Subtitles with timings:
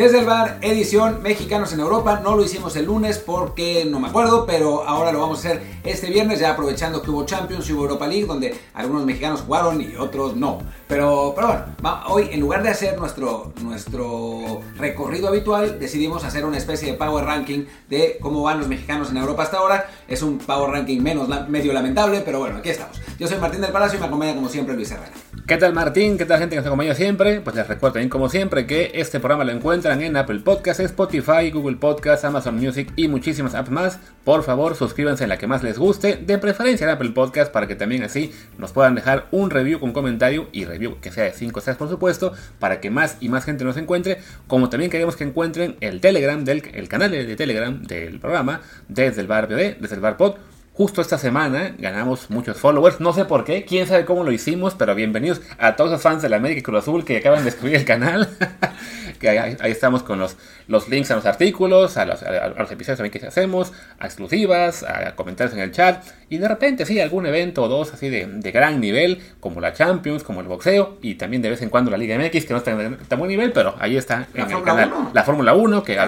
[0.00, 2.20] Desde el bar, edición Mexicanos en Europa.
[2.24, 5.62] No lo hicimos el lunes porque no me acuerdo, pero ahora lo vamos a hacer
[5.84, 9.78] este viernes, ya aprovechando que hubo Champions y hubo Europa League, donde algunos mexicanos jugaron
[9.82, 10.60] y otros no.
[10.88, 16.56] Pero, pero bueno, hoy en lugar de hacer nuestro, nuestro recorrido habitual, decidimos hacer una
[16.56, 19.86] especie de power ranking de cómo van los mexicanos en Europa hasta ahora.
[20.08, 22.98] Es un power ranking menos medio lamentable, pero bueno, aquí estamos.
[23.18, 25.12] Yo soy Martín del Palacio y me acompaña como siempre Luis Herrera.
[25.50, 26.16] ¿Qué tal Martín?
[26.16, 27.40] ¿Qué tal gente que nos acompaña siempre?
[27.40, 31.50] Pues les recuerdo también como siempre que este programa lo encuentran en Apple Podcasts, Spotify,
[31.50, 33.98] Google Podcasts, Amazon Music y muchísimas apps más.
[34.22, 37.66] Por favor suscríbanse en la que más les guste, de preferencia en Apple Podcasts para
[37.66, 41.32] que también así nos puedan dejar un review con comentario y review que sea de
[41.32, 45.16] 5 estrellas por supuesto, para que más y más gente nos encuentre, como también queremos
[45.16, 49.80] que encuentren el Telegram del el canal de Telegram del programa desde el bar BD,
[49.80, 50.36] desde el bar Pod
[50.72, 54.74] Justo esta semana ganamos muchos followers, no sé por qué, quién sabe cómo lo hicimos,
[54.74, 57.76] pero bienvenidos a todos los fans de la América Cruz Azul que acaban de descubrir
[57.76, 58.28] el canal.
[59.20, 63.24] que ahí, estamos con los, los links a los artículos, a los, episodios también que
[63.26, 67.68] hacemos, a exclusivas, a comentarios en el chat, y de repente sí, algún evento o
[67.68, 71.60] dos así de, gran nivel, como la Champions, como el boxeo, y también de vez
[71.62, 74.26] en cuando la Liga MX, que no está en tan buen nivel, pero ahí está
[74.34, 74.90] en el canal.
[75.12, 75.98] La Fórmula 1, que,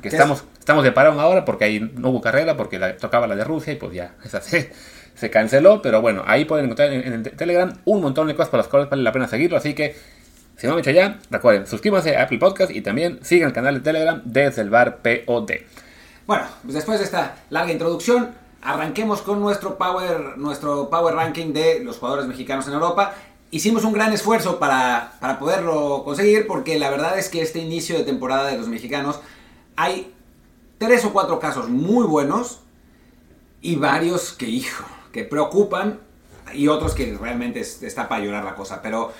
[0.00, 3.44] que estamos, estamos de parón ahora porque ahí no hubo carrera, porque tocaba la de
[3.44, 4.72] Rusia y pues ya, esa se,
[5.14, 8.66] se canceló, pero bueno, ahí pueden encontrar en, Telegram un montón de cosas por las
[8.66, 9.94] cuales vale la pena seguirlo, así que
[10.56, 13.74] si no han hecho ya, recuerden, suscríbanse a Apple Podcast y también sigan el canal
[13.74, 15.52] de Telegram desde el bar POD.
[16.26, 21.78] Bueno, pues después de esta larga introducción, arranquemos con nuestro power, nuestro power ranking de
[21.84, 23.14] los jugadores mexicanos en Europa.
[23.52, 27.96] Hicimos un gran esfuerzo para, para poderlo conseguir porque la verdad es que este inicio
[27.96, 29.20] de temporada de los mexicanos
[29.76, 30.12] hay
[30.78, 32.60] tres o cuatro casos muy buenos
[33.60, 36.00] y varios que, hijo, que preocupan
[36.54, 38.80] y otros que realmente está para llorar la cosa.
[38.82, 39.12] Pero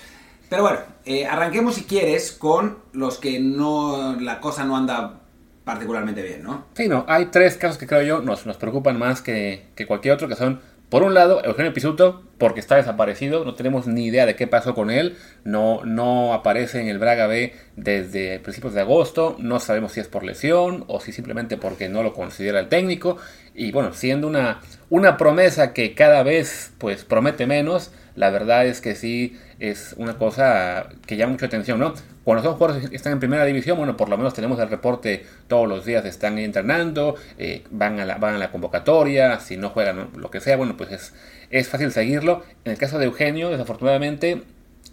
[0.48, 5.20] pero bueno, eh, arranquemos si quieres con los que no la cosa no anda
[5.64, 6.66] particularmente bien, ¿no?
[6.74, 10.14] Sí, no, hay tres casos que creo yo nos, nos preocupan más que, que cualquier
[10.14, 14.24] otro, que son por un lado, Eugenio Pisuto, porque está desaparecido, no tenemos ni idea
[14.24, 18.82] de qué pasó con él, no, no aparece en el Braga B desde principios de
[18.82, 22.68] agosto, no sabemos si es por lesión o si simplemente porque no lo considera el
[22.68, 23.16] técnico,
[23.54, 28.80] y bueno, siendo una, una promesa que cada vez pues promete menos, la verdad es
[28.80, 31.94] que sí es una cosa que llama mucha atención, ¿no?
[32.26, 35.24] Cuando son jugadores que están en primera división, bueno, por lo menos tenemos el reporte
[35.46, 39.70] todos los días, están entrenando, eh, van, a la, van a la convocatoria, si no
[39.70, 41.14] juegan lo que sea, bueno, pues es,
[41.50, 42.42] es fácil seguirlo.
[42.64, 44.42] En el caso de Eugenio, desafortunadamente,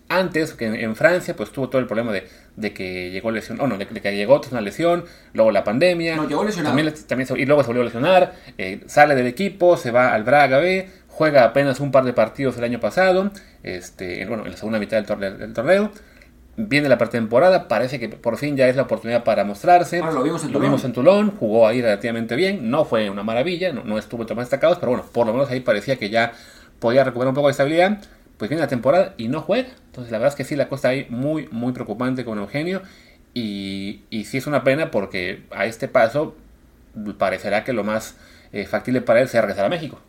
[0.09, 3.65] antes, que en, Francia, pues tuvo todo el problema de, de que llegó lesión, oh,
[3.65, 6.75] no, de, que llegó una lesión, luego la pandemia, no, llegó lesionado.
[6.75, 10.23] También, también, y luego se volvió a lesionar, eh, sale del equipo, se va al
[10.23, 13.31] Braga B, juega apenas un par de partidos el año pasado,
[13.63, 15.91] este, bueno, en la segunda mitad del torneo,
[16.55, 19.99] viene la pretemporada, parece que por fin ya es la oportunidad para mostrarse.
[19.99, 20.61] lo vimos en Tulón.
[20.61, 24.77] Vimos en Toulon, jugó ahí relativamente bien, no fue una maravilla, no, estuvo tan destacado,
[24.79, 26.33] pero bueno, por lo menos ahí parecía que ya
[26.79, 27.99] podía recuperar un poco de estabilidad.
[28.37, 29.69] Pues viene la temporada y no juega.
[29.85, 32.81] Entonces la verdad es que sí, la cosa ahí muy, muy preocupante con Eugenio.
[33.33, 36.35] Y, y sí es una pena porque a este paso
[37.17, 38.15] parecerá que lo más
[38.51, 39.99] eh, factible para él sea regresar a México.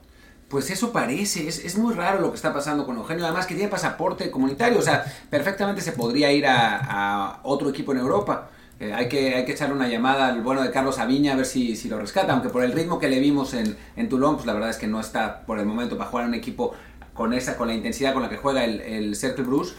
[0.54, 3.68] Pues eso parece, es, muy raro lo que está pasando con Eugenio, además que tiene
[3.68, 8.50] pasaporte comunitario, o sea, perfectamente se podría ir a, otro equipo en Europa.
[8.78, 11.46] Eh, hay, que, hay que echarle una llamada al bueno de Carlos Aviña a ver
[11.46, 14.46] si, si lo rescata, aunque por el ritmo que le vimos en, en Toulon, pues
[14.46, 16.72] la verdad es que no está por el momento para jugar en un equipo
[17.14, 19.74] con esa con la intensidad con la que juega el, el Cercle Bruce.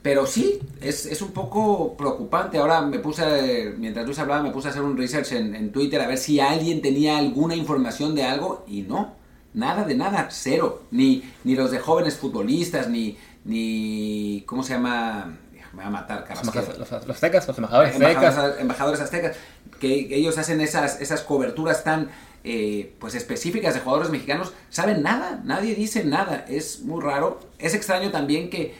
[0.00, 2.56] Pero sí, es, es, un poco preocupante.
[2.56, 6.06] Ahora me puse, mientras Luis hablaba, me puse a hacer un research en Twitter a
[6.06, 9.22] ver si alguien tenía alguna información de algo y no.
[9.54, 10.82] Nada de nada, cero.
[10.90, 15.38] Ni, ni los de jóvenes futbolistas, ni, ni ¿cómo se llama?
[15.72, 18.60] Me va a matar, Los, los, aztecas, los embajadores, aztecas.
[18.60, 19.36] Embajadores aztecas.
[19.80, 22.10] Que, ellos hacen esas, esas coberturas tan
[22.44, 24.52] eh, pues específicas de jugadores mexicanos.
[24.70, 26.44] Saben nada, nadie dice nada.
[26.48, 27.40] Es muy raro.
[27.58, 28.74] Es extraño también que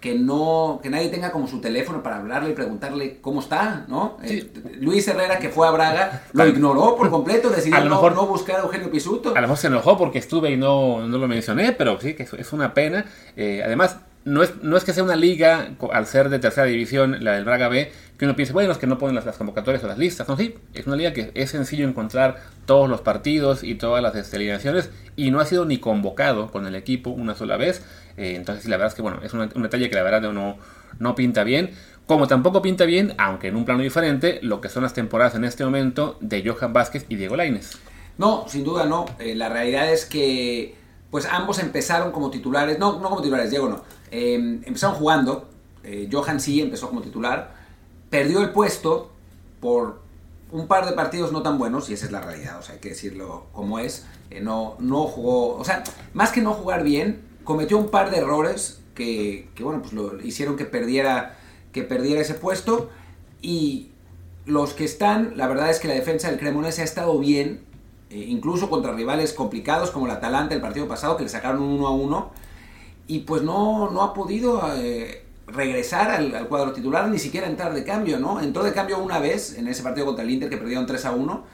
[0.00, 4.16] que no que nadie tenga como su teléfono para hablarle y preguntarle cómo está, ¿no?
[4.22, 4.50] Eh,
[4.80, 8.62] Luis Herrera que fue a Braga lo ignoró por completo, decidió no, no, buscar a
[8.62, 9.30] Eugenio Pisuto.
[9.30, 12.22] A lo mejor se enojó porque estuve y no, no lo mencioné, pero sí que
[12.22, 13.04] es una pena.
[13.36, 17.24] Eh, además, no es, no es que sea una liga, al ser de tercera división,
[17.24, 19.86] la del Braga B, que uno piense, bueno, es que no ponen las, convocatorias o
[19.86, 20.28] las listas.
[20.28, 22.36] No, sí, es una liga que es sencillo encontrar
[22.66, 26.74] todos los partidos y todas las alineaciones y no ha sido ni convocado con el
[26.74, 27.82] equipo una sola vez.
[28.16, 30.56] Eh, entonces, la verdad es que, bueno, es un detalle que la verdad no,
[30.98, 31.70] no pinta bien.
[32.06, 35.44] Como tampoco pinta bien, aunque en un plano diferente, lo que son las temporadas en
[35.44, 37.78] este momento de Johan Vázquez y Diego Laines.
[38.18, 39.06] No, sin duda no.
[39.18, 40.74] Eh, la realidad es que,
[41.10, 45.48] pues ambos empezaron como titulares, no, no como titulares, Diego no Em, empezaron jugando,
[45.84, 47.54] eh, Johan sí empezó como titular,
[48.10, 49.12] perdió el puesto
[49.60, 50.00] por
[50.50, 52.80] un par de partidos no tan buenos, y esa es la realidad, o sea, hay
[52.80, 57.22] que decirlo como es, eh, no, no jugó, o sea, más que no jugar bien,
[57.50, 61.36] cometió un par de errores que, bueno, pues lo hicieron que perdiera,
[61.72, 62.90] que perdiera ese puesto,
[63.42, 63.88] y
[64.46, 67.64] los que están, la verdad es que la defensa del Cremonese ha estado bien,
[68.10, 71.72] eh, incluso contra rivales complicados como el Atalanta el partido pasado, que le sacaron un
[71.72, 72.30] 1 a 1,
[73.08, 74.62] y pues no, no ha podido...
[74.76, 78.40] Eh, regresar al, cuadro titular, ni siquiera entrar de cambio, ¿no?
[78.40, 81.10] Entró de cambio una vez en ese partido contra el Inter que perdieron 3 a
[81.10, 81.44] 1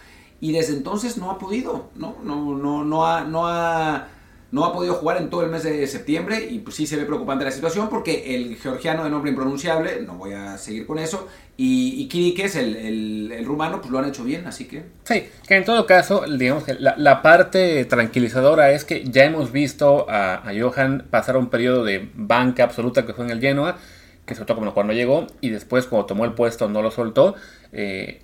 [0.42, 2.16] y desde entonces no ha podido, ¿no?
[2.22, 4.08] No, no, no, ha, no, ha,
[4.52, 7.04] no ha podido jugar en todo el mes de septiembre y pues sí se ve
[7.04, 11.26] preocupante la situación porque el georgiano de nombre impronunciable, no voy a seguir con eso,
[11.56, 14.84] y, y el, el, rumano, pues lo han hecho bien, así que...
[15.04, 20.06] Sí, que en todo caso, digamos que la, parte tranquilizadora es que ya hemos visto
[20.08, 23.78] a, Johan pasar un periodo de banca absoluta que fue en el Genoa,
[24.26, 27.36] que se como cuando llegó, y después cuando tomó el puesto no lo soltó.
[27.72, 28.22] Eh,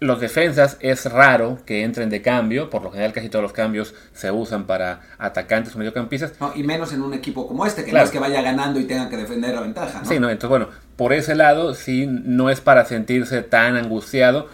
[0.00, 3.94] los defensas es raro que entren de cambio, por lo general casi todos los cambios
[4.12, 6.34] se usan para atacantes o mediocampistas.
[6.40, 8.84] No, y menos en un equipo como este, que no es que vaya ganando y
[8.84, 10.00] tenga que defender la ventaja.
[10.00, 10.08] ¿no?
[10.08, 14.48] Sí, no, entonces bueno, por ese lado sí no es para sentirse tan angustiado.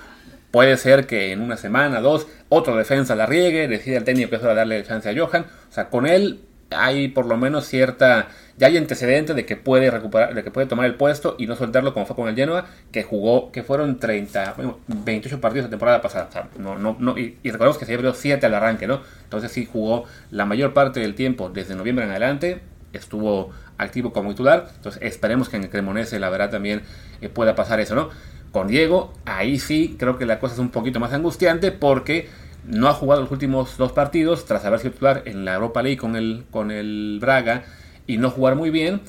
[0.50, 4.36] Puede ser que en una semana, dos, otro defensa la riegue, decide al técnico que
[4.36, 5.46] es hora darle chance a Johan.
[5.68, 9.90] O sea, con él hay por lo menos cierta ya hay antecedentes de que puede
[9.90, 12.66] recuperar, de que puede tomar el puesto y no soltarlo como fue con el Genoa,
[12.92, 14.54] que jugó, que fueron 30,
[14.86, 16.48] 28 partidos la temporada pasada.
[16.58, 19.00] no, no, no, y, recordemos que se abrió 7 al arranque, ¿no?
[19.24, 22.60] Entonces sí jugó la mayor parte del tiempo, desde noviembre en adelante,
[22.92, 24.68] estuvo activo como titular.
[24.76, 26.82] Entonces esperemos que en el Cremonese la verdad también
[27.20, 28.10] eh, pueda pasar eso, ¿no?
[28.52, 32.28] Con Diego, ahí sí creo que la cosa es un poquito más angustiante porque
[32.64, 35.98] no ha jugado los últimos dos partidos tras haber sido titular en la Europa League
[35.98, 37.64] con el, con el Braga
[38.06, 39.00] y no jugar muy bien.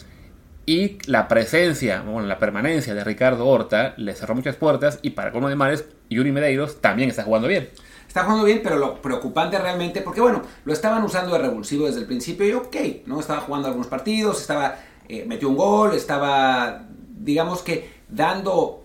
[0.66, 5.32] Y la presencia, bueno, la permanencia de Ricardo Horta le cerró muchas puertas y para
[5.32, 7.70] colmo de males, Yuri Medeiros también está jugando bien.
[8.08, 12.00] Está jugando bien, pero lo preocupante realmente, porque bueno, lo estaban usando de revulsivo desde
[12.00, 12.76] el principio y ok,
[13.06, 13.20] ¿no?
[13.20, 16.84] Estaba jugando algunos partidos, estaba, eh, metió un gol, estaba,
[17.20, 18.84] digamos que dando,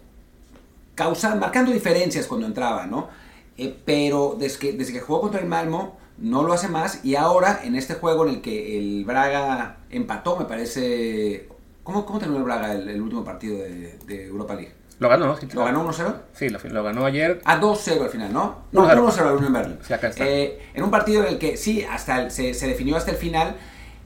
[0.95, 3.09] causando, marcando diferencias cuando entraba, ¿no?
[3.57, 7.17] Eh, pero desde que, desde que jugó contra el Malmo, no lo hace más y
[7.17, 11.49] ahora en este juego en el que el Braga empató, me parece...
[11.83, 14.75] ¿Cómo, cómo terminó el Braga el, último partido de, Europa League?
[14.99, 15.39] Lo ganó, ¿no?
[15.55, 16.15] ¿Lo ganó 1-0?
[16.35, 17.41] Sí, lo, ganó ayer.
[17.45, 18.65] A 2-0 al final, ¿no?
[18.71, 19.79] No, 1-0 al Unión Berlin.
[19.81, 20.29] Sí, acá está.
[20.29, 23.57] Eh, en un partido en el que sí, hasta se, se, definió hasta el final,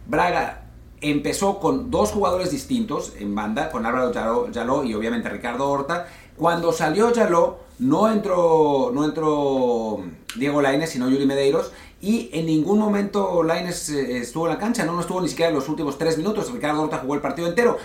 [0.06, 0.64] Braga
[1.00, 4.12] empezó con dos jugadores distintos en banda, con Álvaro
[4.50, 6.06] Yaló, y obviamente Ricardo Horta.
[6.36, 10.02] Cuando salió Yaló, no entró, no entró
[10.36, 11.72] Diego Lainez, sino Yuri Medeiros,
[12.04, 15.48] y en ningún momento Laines eh, estuvo en la cancha, no, no estuvo ni siquiera
[15.48, 16.52] en los últimos tres minutos.
[16.52, 17.78] Ricardo Horta jugó el partido entero.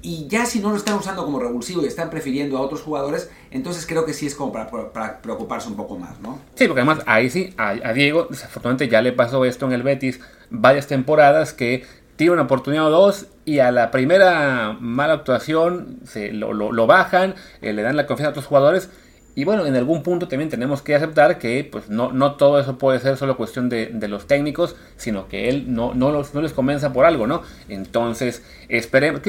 [0.00, 3.28] Y ya si no lo están usando como revulsivo y están prefiriendo a otros jugadores,
[3.50, 6.38] entonces creo que sí es como para, preocuparse un poco más, ¿no?
[6.54, 10.20] Sí, porque además ahí sí, a, Diego, desafortunadamente ya le pasó esto en el Betis
[10.50, 11.84] varias temporadas que
[12.14, 17.72] tiene una oportunidad o dos y a la primera mala actuación se lo, bajan, eh,
[17.72, 18.88] le dan la confianza a otros jugadores
[19.36, 22.78] y bueno, en algún punto también tenemos que aceptar que pues, no, no todo eso
[22.78, 26.54] puede ser solo cuestión de, los técnicos, sino que él no, no, los, no les
[26.54, 27.42] comienza por algo, ¿no?
[27.68, 29.20] Entonces, esperemos,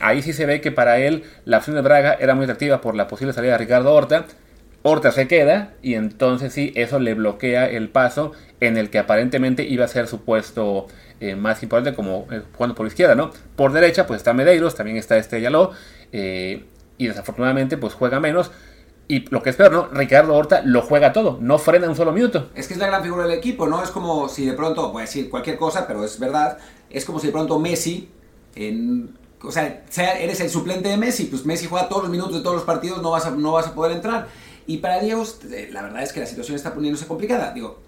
[0.00, 2.94] ahí sí se ve que para él la opción de Braga era muy atractiva por
[2.94, 4.24] la posible salida de Ricardo Horta.
[4.82, 9.64] Horta se queda y entonces sí, eso le bloquea el paso en el que aparentemente
[9.64, 10.86] iba a ser su puesto
[11.20, 13.30] eh, más importante como eh, jugando por izquierda, ¿no?
[13.56, 15.72] Por derecha pues está Medeiros, también está este Yaló
[16.12, 16.64] eh,
[16.96, 18.50] y desafortunadamente pues juega menos
[19.10, 19.88] y lo que es peor, ¿no?
[19.88, 22.50] Ricardo Horta lo juega todo, no frena un solo minuto.
[22.54, 23.82] Es que es la gran figura del equipo, ¿no?
[23.82, 27.18] Es como si de pronto, voy a decir cualquier cosa, pero es verdad, es como
[27.18, 28.08] si de pronto Messi,
[28.54, 32.40] en, o sea, eres el suplente de Messi, pues Messi juega todos los minutos de
[32.40, 34.28] todos los partidos, no vas a, no vas a poder entrar.
[34.68, 37.52] Y para Diego, eh, la verdad es que la situación está poniéndose complicada.
[37.52, 37.80] Digo,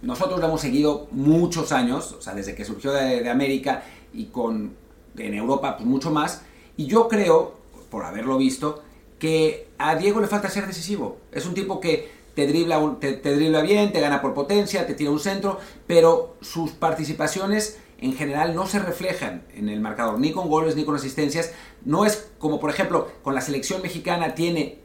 [0.00, 3.82] nosotros lo hemos seguido muchos años, o sea, desde que surgió de, de América
[4.14, 4.72] y con
[5.18, 6.40] en Europa, pues mucho más.
[6.78, 7.58] Y yo creo,
[7.90, 8.82] por haberlo visto,
[9.20, 11.18] que a Diego le falta ser decisivo.
[11.30, 15.10] Es un tipo que te dribla, te, dribla bien, te gana por potencia, te tira
[15.10, 20.48] un centro, pero sus participaciones en general no se reflejan en el marcador, ni con
[20.48, 21.52] goles ni con asistencias.
[21.84, 24.78] No es como, por ejemplo, con la selección mexicana tiene,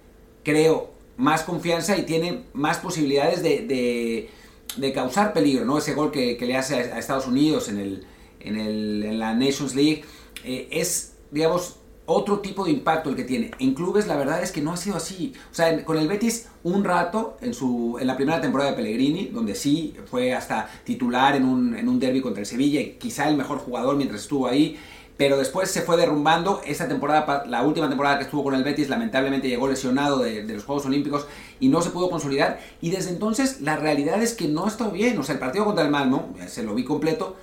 [0.44, 4.30] creo, más confianza y tiene más posibilidades de,
[4.75, 5.77] de, causar peligro, ¿no?
[5.77, 8.06] Ese gol que, le hace a, Estados Unidos en, el,
[8.42, 10.04] en, el, en la Nations League
[10.44, 13.52] eh, es, digamos, otro tipo de impacto el que tiene.
[13.60, 15.34] En clubes la verdad es que no ha sido así.
[15.52, 19.28] O sea, con el Betis un rato en, su, en la primera temporada de Pellegrini,
[19.28, 23.28] donde sí fue hasta titular en un, en un derby contra el Sevilla y quizá
[23.30, 24.78] el mejor jugador mientras estuvo ahí.
[25.18, 26.62] pero después se fue derrumbando.
[26.66, 30.64] Esa temporada, la última temporada que estuvo con el Betis, lamentablemente llegó lesionado de, los
[30.64, 31.26] Juegos Olímpicos
[31.60, 32.60] y no se pudo consolidar.
[32.82, 35.18] Y desde entonces la realidad es que no ha estado bien.
[35.18, 37.36] O sea, el partido contra el Malmo, se lo vi completo,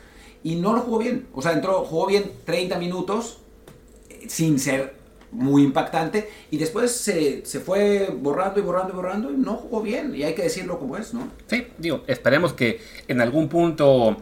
[0.44, 1.26] y no lo jugó bien.
[1.32, 3.41] O sea, entró, jugó bien 30 minutos eh,
[4.28, 4.94] sin ser
[5.30, 9.80] muy impactante y después se, se, fue borrando y borrando y borrando y no jugó
[9.80, 11.28] bien y hay que decirlo como es, ¿no?
[11.46, 14.18] Sí, digo, esperemos que en algún punto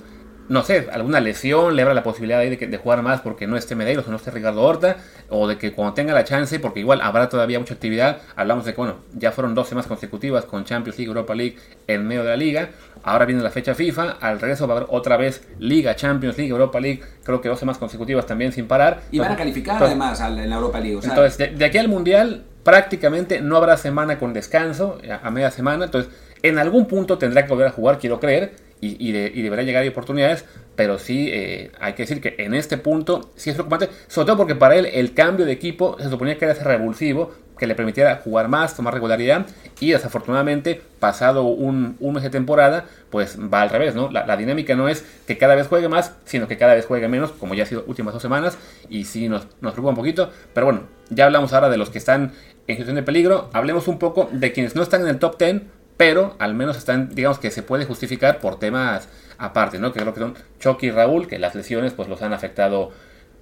[0.51, 3.77] no sé, alguna lesión le abra la posibilidad de, de, jugar más porque no esté
[3.77, 4.97] Medeiros o no esté Ricardo Horta,
[5.29, 8.73] o de que cuando tenga la chance, porque igual habrá todavía mucha actividad, hablamos de
[8.73, 12.31] que, bueno, ya fueron dos semanas consecutivas con Champions League, Europa League en medio de
[12.31, 12.71] la liga,
[13.05, 16.51] ahora viene la fecha FIFA, al regreso va a haber otra vez Liga, Champions League,
[16.51, 19.03] Europa League, creo que dos semanas consecutivas también sin parar.
[19.13, 20.99] Y van a calificar además en la Europa League.
[21.01, 25.85] entonces, de, aquí al Mundial prácticamente no habrá semana con descanso, a, a media semana,
[25.85, 29.89] entonces en algún punto tendrá que volver a jugar, quiero creer, y, deberá llegar a
[29.89, 30.45] oportunidades,
[30.75, 34.37] pero sí eh, hay que decir que en este punto sí es preocupante, sobre todo
[34.39, 38.17] porque para él el cambio de equipo se suponía que era revulsivo, que le permitiera
[38.25, 39.47] jugar más, tomar regularidad,
[39.81, 44.11] y desafortunadamente, pasado un, mes de temporada, pues va al revés, ¿no?
[44.11, 47.33] La, dinámica no es que cada vez juegue más, sino que cada vez juegue menos,
[47.33, 48.57] como ya ha sido últimas dos semanas,
[48.89, 51.99] y sí nos, nos preocupa un poquito, pero bueno, ya hablamos ahora de los que
[51.99, 52.33] están
[52.67, 55.63] en situación de peligro, hablemos un poco de quienes no están en el top 10,
[56.01, 59.93] pero al menos están, digamos que se puede justificar por temas aparte, ¿no?
[59.93, 62.91] Que creo que son Chucky y Raúl, que las lesiones pues los han afectado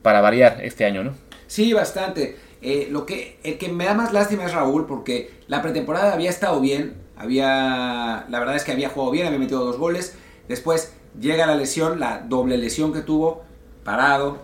[0.03, 1.13] para variar este año, ¿no?
[1.47, 2.37] Sí, bastante.
[2.61, 6.31] Eh, lo que, el que me da más lástima es Raúl, porque la pretemporada había
[6.31, 10.17] estado bien, había, la verdad es que había jugado bien, había metido dos goles,
[10.49, 13.45] después llega la lesión, la doble lesión que tuvo,
[13.85, 14.39] parado,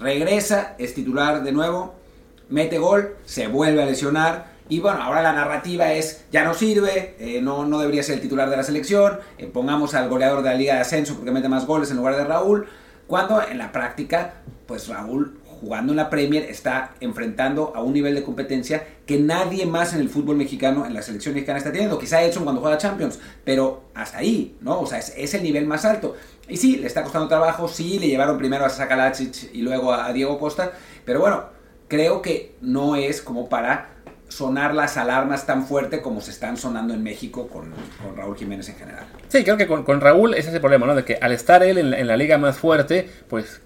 [0.00, 1.96] regresa, es titular de nuevo,
[2.48, 7.14] mete gol, se vuelve a lesionar, y bueno, ahora la narrativa es, ya no sirve,
[7.18, 10.48] eh, no, no debería ser el titular de la selección, eh, pongamos al goleador de
[10.48, 12.66] la Liga de Ascenso porque mete más goles en lugar de Raúl,
[13.06, 14.36] cuando en la práctica,
[14.66, 19.66] pues Raúl jugando en la Premier está enfrentando a un nivel de competencia que nadie
[19.66, 21.98] más en el fútbol mexicano, en la selección mexicana está teniendo.
[21.98, 24.80] Quizá Edson cuando juega Champions, pero hasta ahí, ¿no?
[24.80, 26.16] O sea, es, es, el nivel más alto.
[26.48, 30.10] Y sí, le está costando trabajo, sí, le llevaron primero a Sakalacic y luego a
[30.14, 30.72] Diego Costa,
[31.04, 31.44] pero bueno,
[31.88, 33.91] creo que no es como para
[34.32, 37.72] sonar las alarmas tan fuerte como se están sonando en México con,
[38.16, 39.04] Raúl Jiménez en general.
[39.28, 40.94] Sí, creo que con, Raúl ese es el problema, ¿no?
[40.94, 43.60] De que al estar él en la, liga más fuerte, pues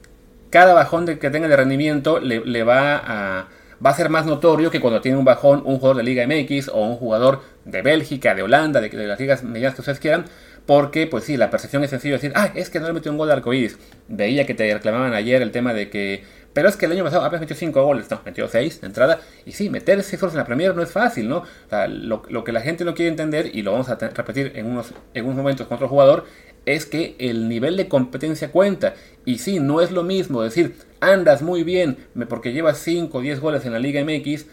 [0.50, 3.49] cada bajón de, que tenga de rendimiento le, va a
[3.85, 6.68] va a ser más notorio que cuando tiene un bajón un jugador de Liga MX
[6.68, 10.25] o un jugador de Bélgica, de Holanda, de, las ligas medianas que ustedes quieran,
[10.66, 13.18] porque pues sí, la percepción es sencillo decir, ah, es que no le metió un
[13.18, 13.78] gol de arcoíris.
[14.08, 16.25] Veía que te reclamaban ayer el tema de que
[16.56, 19.20] pero es que el año pasado apenas metió 5 goles, no, metió 6 de entrada.
[19.44, 21.40] Y sí, meter 6 goles en la Premier no es fácil, ¿no?
[21.40, 24.64] O sea, lo, que la gente no quiere entender, y lo vamos a repetir en
[24.64, 26.25] unos, en unos momentos con otro jugador,
[26.64, 28.94] es que el nivel de competencia cuenta.
[29.26, 33.38] Y sí, no es lo mismo decir, andas muy bien porque llevas 5 o 10
[33.40, 34.46] goles en la Liga MX,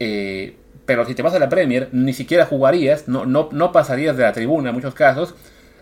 [0.00, 0.54] eh,
[0.88, 4.22] pero si te vas a la Premier, ni siquiera jugarías, no, no, no pasarías de
[4.22, 5.34] la tribuna en muchos casos,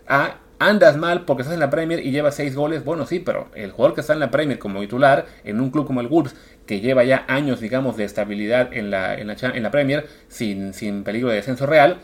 [0.05, 3.47] a andas mal porque estás en la Premier y llevas 6 goles, bueno, sí, pero
[3.55, 6.35] el jugador que está en la Premier como titular, en un club como el Wolves,
[6.65, 11.29] que lleva ya años, digamos, de estabilidad en la, en la, Premier, sin, sin peligro
[11.29, 11.99] de descenso real,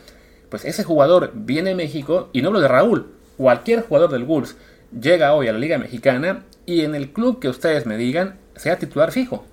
[0.47, 4.55] pues ese jugador viene a México, y no lo de Raúl, cualquier jugador del Wolves
[4.97, 8.79] llega hoy a la Liga Mexicana y en el club que ustedes me digan, sea
[8.79, 9.43] titular fijo.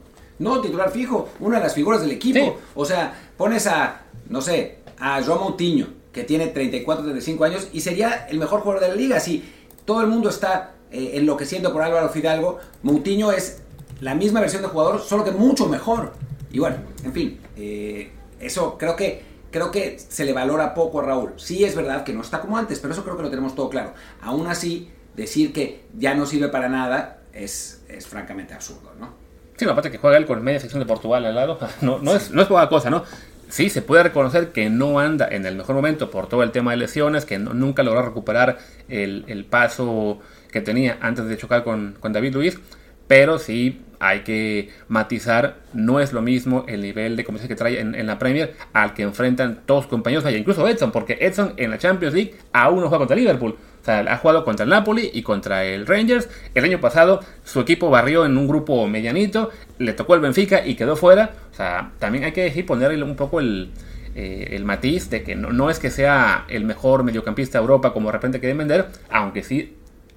[0.41, 2.59] No, titular fijo, una de las figuras del equipo.
[2.75, 7.81] O sea, pones a, no sé, a Joao Moutinho, que tiene 34, 35 años y
[7.81, 9.19] sería el mejor jugador de la liga.
[9.19, 9.43] Si
[9.87, 13.63] todo el mundo está eh, enloqueciendo por Álvaro Fidalgo, Moutinho es
[14.03, 16.13] la misma versión de jugador, solo que mucho mejor.
[16.53, 21.05] Y bueno, en fin, eh, eso creo que, creo que se le valora poco a
[21.05, 21.33] Raúl.
[21.39, 23.71] Sí es verdad que no está como antes, pero eso creo que lo tenemos todo
[23.71, 23.95] claro.
[24.21, 29.19] Aún así, decir que ya no sirve para nada es, es francamente absurdo, ¿no?
[29.61, 32.31] Sí, aparte que juega él con media sección de Portugal al lado, no, no, es,
[32.31, 33.05] no es poca cosa, ¿no?
[33.51, 36.71] Sí, se puede reconocer que no anda en el mejor momento por todo el tema
[36.71, 42.35] de lesiones, que nunca logró recuperar el, paso que tenía antes de chocar con, David
[42.35, 42.59] Luis,
[43.07, 47.81] pero sí hay que matizar, no es lo mismo el nivel de competencia que trae
[47.81, 51.79] en, la Premier al que enfrentan todos sus compañeros, incluso Edson, porque Edson en la
[51.79, 53.57] Champions League aún no juega contra Liverpool.
[53.81, 56.29] O sea, ha jugado contra el Napoli y contra el Rangers.
[56.55, 60.75] El año pasado su equipo barrió en un grupo medianito, le tocó el Benfica y
[60.75, 61.31] quedó fuera.
[61.51, 63.71] O sea, también hay que decir, ponerle un poco el,
[64.15, 68.09] eh, el matiz de que no, es que sea el mejor mediocampista de Europa como
[68.09, 69.77] de repente quieren vender, aunque sí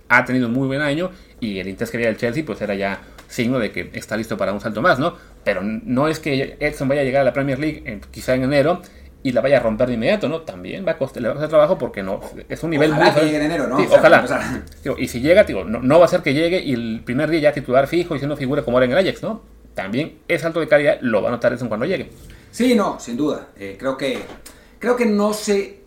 [0.09, 2.73] ha tenido un muy buen año y el interés que había del Chelsea pues era
[2.73, 5.15] ya signo de que está listo para un salto más, ¿no?
[5.43, 8.81] Pero no es que Edson vaya a llegar a la Premier League quizá en enero
[9.23, 10.41] y la vaya a romper de inmediato, ¿no?
[10.41, 13.11] También va a costar, le va a costar trabajo porque no es un nivel ojalá
[13.11, 13.77] muy que llegue en enero, ¿no?
[13.79, 14.63] Sí, O sea, ojalá.
[14.83, 17.29] Digo, y si llega, digo, no, no va a ser que llegue y el primer
[17.29, 19.41] día ya titular fijo y si no figura como era en el Ajax, ¿no?
[19.73, 22.09] También es alto de calidad, lo va a notar eso cuando llegue.
[22.51, 23.47] Sí, no, sin duda.
[23.57, 24.19] Eh, creo que
[24.77, 25.82] creo que no se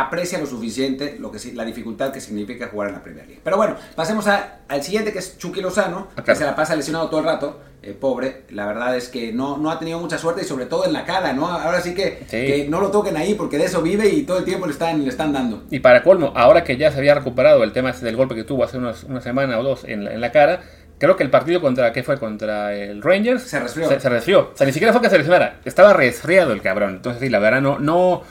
[0.00, 3.40] aprecia lo suficiente lo que la dificultad que significa jugar en la Premier League.
[3.44, 6.74] Pero bueno, pasemos a- al siguiente que es Chucky Lozano, Ah, que se la pasa
[6.76, 7.60] lesionado todo el rato.
[7.80, 10.84] eh, pobre, la verdad es que no, no ha tenido mucha suerte y sobre todo
[10.84, 11.46] en la cara, ¿no?
[11.46, 12.44] Ahora sí que, Sí.
[12.44, 15.00] que no lo toquen ahí porque de eso vive y todo el tiempo le están,
[15.04, 15.62] le están dando.
[15.70, 18.42] Y para colmo, ahora que ya se había recuperado el tema ese del golpe que
[18.42, 20.60] tuvo hace unos- una semana o dos en la, en la cara,
[20.98, 22.18] creo que el partido contra, ¿qué fue?
[22.18, 23.44] Contra el Rangers.
[23.44, 23.88] Se resfrió.
[23.88, 24.50] Se, se resfrió.
[24.52, 25.60] O sea, ni siquiera fue que se lesionara.
[25.64, 26.96] Estaba resfriado el cabrón.
[26.96, 28.22] Entonces, sí, la verdad, no, no,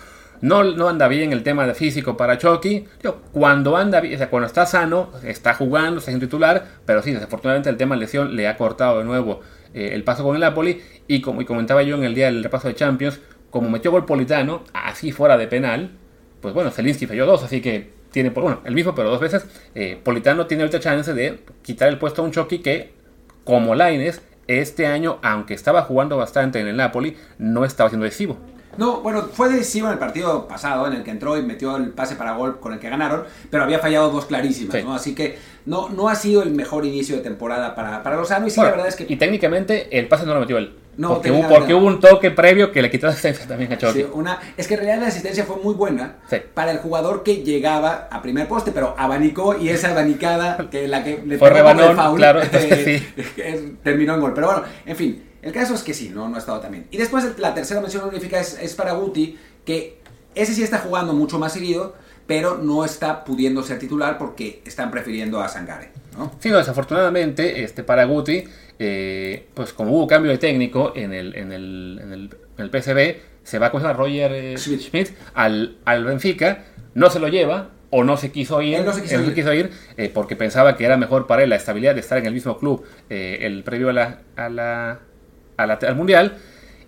[0.42, 2.86] no, no anda bien el tema de físico para Chucky.
[3.32, 7.12] Cuando anda bien, o sea, cuando está sano, está jugando, está en titular, pero sí,
[7.12, 9.42] desafortunadamente el tema de lesión le ha cortado de nuevo
[9.74, 10.82] eh, el paso con el Napoli.
[11.08, 14.06] Y como y comentaba yo en el día del repaso de Champions, como metió gol
[14.06, 15.92] Politano, así fuera de penal,
[16.42, 19.46] pues bueno, Zelinski falló dos, así que tiene, por- bueno, el mismo, pero dos veces.
[19.76, 22.92] eh, Politano tiene ahorita chance de quitar el puesto a un Chucky que,
[23.44, 28.38] como Laines, este año, aunque estaba jugando bastante en el Napoli, no estaba siendo decisivo.
[28.78, 31.90] No, bueno, fue decisivo en el partido pasado, en el que entró y metió el
[31.90, 34.84] pase para gol con el que ganaron, pero había fallado dos clarísimas, Sí.
[34.84, 34.94] ¿no?
[34.94, 38.50] Así que no, no ha sido el mejor inicio de temporada para, para Lozano y
[38.50, 39.12] sí, Bueno, la verdad es que...
[39.12, 40.76] Y técnicamente el pase no lo metió él.
[40.98, 43.80] No, porque, hubo, porque hubo un toque previo que le quitó asistencia también a.
[43.94, 46.38] Sí, una, es que en realidad la asistencia fue muy buena Sí.
[46.56, 51.04] para el jugador que llegaba a primer poste, pero abanicó y esa abanicada que la
[51.04, 53.04] que le Fue por el rebanón, foul, claro, entonces eh,
[53.36, 53.78] sí.
[53.84, 54.32] terminó en gol.
[54.34, 56.88] Pero bueno, en fin, el caso es que sí, no, no ha estado tan bien.
[56.92, 60.00] Y después la tercera mención honorífica es, es para Guti, que
[60.36, 61.96] ese sí está jugando mucho más seguido,
[62.28, 66.32] pero no está pudiendo ser titular porque están prefiriendo a Sangare, ¿no?
[66.40, 68.44] Sí, no, desafortunadamente, este, para Guti,
[68.78, 72.70] eh, pues como hubo cambio de técnico en el, en el, en el, en el
[72.70, 74.82] PSV, se va a coger a Roger eh, Schmidt.
[74.82, 78.92] Schmidt al, al Benfica, no se lo lleva o no se quiso ir, Él no
[78.92, 79.66] se quiso ir.
[79.66, 82.34] ir, eh, porque pensaba que era mejor para él la estabilidad de estar en el
[82.34, 85.00] mismo club el previo a la, a la,
[85.58, 86.38] a la- al Mundial.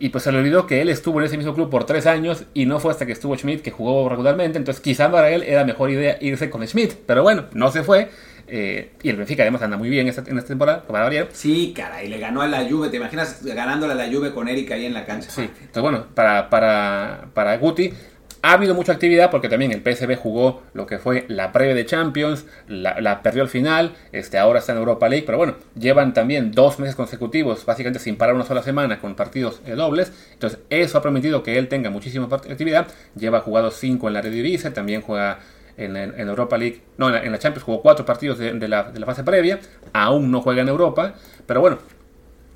[0.01, 2.45] Y pues se le olvidó que él estuvo en ese mismo club por tres años
[2.53, 4.57] y no fue hasta que estuvo Schmidt que jugó regularmente.
[4.57, 6.93] Entonces quizá para él era mejor idea irse con Schmidt.
[7.05, 8.09] Pero bueno, no se fue.
[8.51, 11.27] eh, y el Benfica además anda muy bien esta- en esta temporada, para variar.
[11.33, 14.71] Sí, caray, le ganó a la Juve, ¿te imaginas ganándole a la Juve con Eric
[14.71, 15.29] ahí en la cancha?
[15.29, 17.93] Sí, entonces bueno, para, para, para Guti
[18.41, 21.85] ha habido mucha actividad porque también el PSV jugó lo que fue la previa de
[21.85, 26.51] Champions, la, perdió al final, este, ahora está en Europa League, pero bueno, llevan también
[26.51, 31.01] dos meses consecutivos, básicamente sin parar una sola semana con partidos dobles, entonces eso ha
[31.01, 35.39] permitido que él tenga muchísima actividad, lleva jugado cinco en la Eredivisie, también juega
[35.77, 39.59] en, en- Europa League, no, en la, Champions jugó cuatro partidos de la fase previa,
[39.93, 41.13] aún no juega en Europa,
[41.45, 41.79] pero bueno,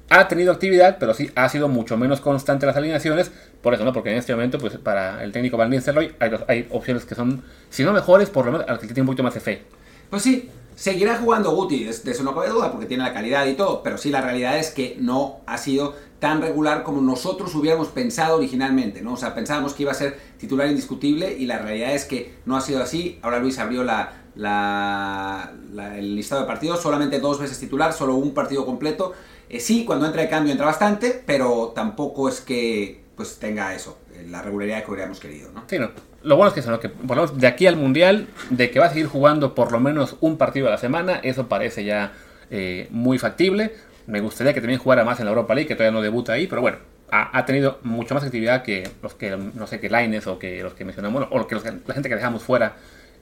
[0.09, 3.31] ha tenido actividad, pero sí ha sido mucho menos constante las alineaciones.
[3.61, 3.93] Por eso, ¿no?
[3.93, 7.43] Porque en este momento, pues para el técnico Van Nistelrooy hay, hay opciones que son,
[7.69, 9.63] si no mejores, por lo menos al que tiene un poquito más de fe.
[10.09, 13.53] Pues sí, seguirá jugando Guti, de eso no cabe duda, porque tiene la calidad y
[13.53, 17.87] todo, pero sí, la realidad es que no ha sido tan regular como nosotros hubiéramos
[17.89, 19.13] pensado originalmente, ¿no?
[19.13, 22.55] O sea, pensábamos que iba a ser titular indiscutible y la realidad es que no
[22.55, 23.19] ha sido así.
[23.23, 28.15] Ahora Luis abrió la, la- la- el listado de partidos, solamente dos veces titular, solo
[28.15, 29.13] un partido completo.
[29.49, 33.99] Eh, sí, cuando entra de cambio entra bastante, pero tampoco es que pues tenga eso,
[34.13, 35.63] eh, la regularidad que hubiéramos querido, ¿no?
[35.67, 35.77] Sí.
[36.23, 38.79] Lo bueno es que, eso, que por lo menos de aquí al Mundial, de que
[38.79, 42.13] va a seguir jugando por lo menos un partido a la semana, eso parece ya
[42.49, 43.73] eh, muy factible.
[44.08, 46.47] Me gustaría que también jugara más en la Europa League, que todavía no debuta ahí,
[46.47, 46.77] pero bueno,
[47.12, 50.73] ha, tenido mucha más actividad que los que, no sé, que Laines o que los
[50.73, 52.75] que mencionamos, o que los que- la gente que dejamos fuera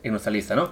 [0.03, 0.71] en nuestra lista, ¿no?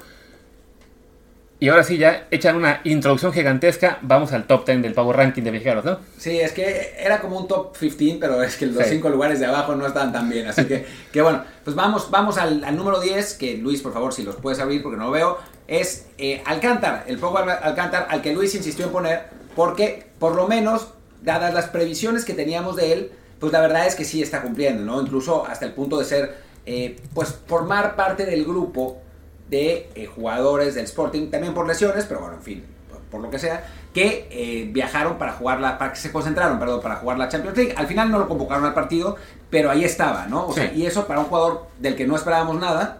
[1.61, 5.43] Y ahora sí, ya echan una introducción gigantesca, vamos al top 10 del Power Ranking
[5.43, 5.99] de mexicanos, ¿no?
[6.17, 8.91] Sí, es que era como un top 15, pero es que los Sí.
[8.91, 10.47] cinco lugares de abajo no estaban tan bien.
[10.47, 14.13] Así que, que bueno, pues vamos, vamos al, al número 10, que Luis, por favor,
[14.13, 15.37] si los puedes abrir porque no lo veo.
[15.67, 19.23] Es eh, Alcántar, el Al- Alcántar al que Luis insistió en poner,
[19.55, 20.93] porque por lo menos,
[21.23, 24.83] dadas las previsiones que teníamos de él, pues la verdad es que sí está cumpliendo,
[24.85, 25.01] ¿no?
[25.01, 29.01] Incluso hasta el punto de ser, eh, pues formar parte del grupo
[29.49, 33.29] de eh, jugadores del Sporting, también por lesiones, pero bueno, en fin, por, por lo
[33.29, 37.17] que sea, que eh, viajaron para jugar la, para que se concentraron, perdón, para jugar
[37.17, 37.73] la Champions League.
[37.75, 39.15] Al final no lo convocaron al partido,
[39.49, 40.47] pero ahí estaba, ¿no?
[40.47, 40.81] O sea, Sí.
[40.81, 42.99] y eso para un jugador del que no esperábamos nada,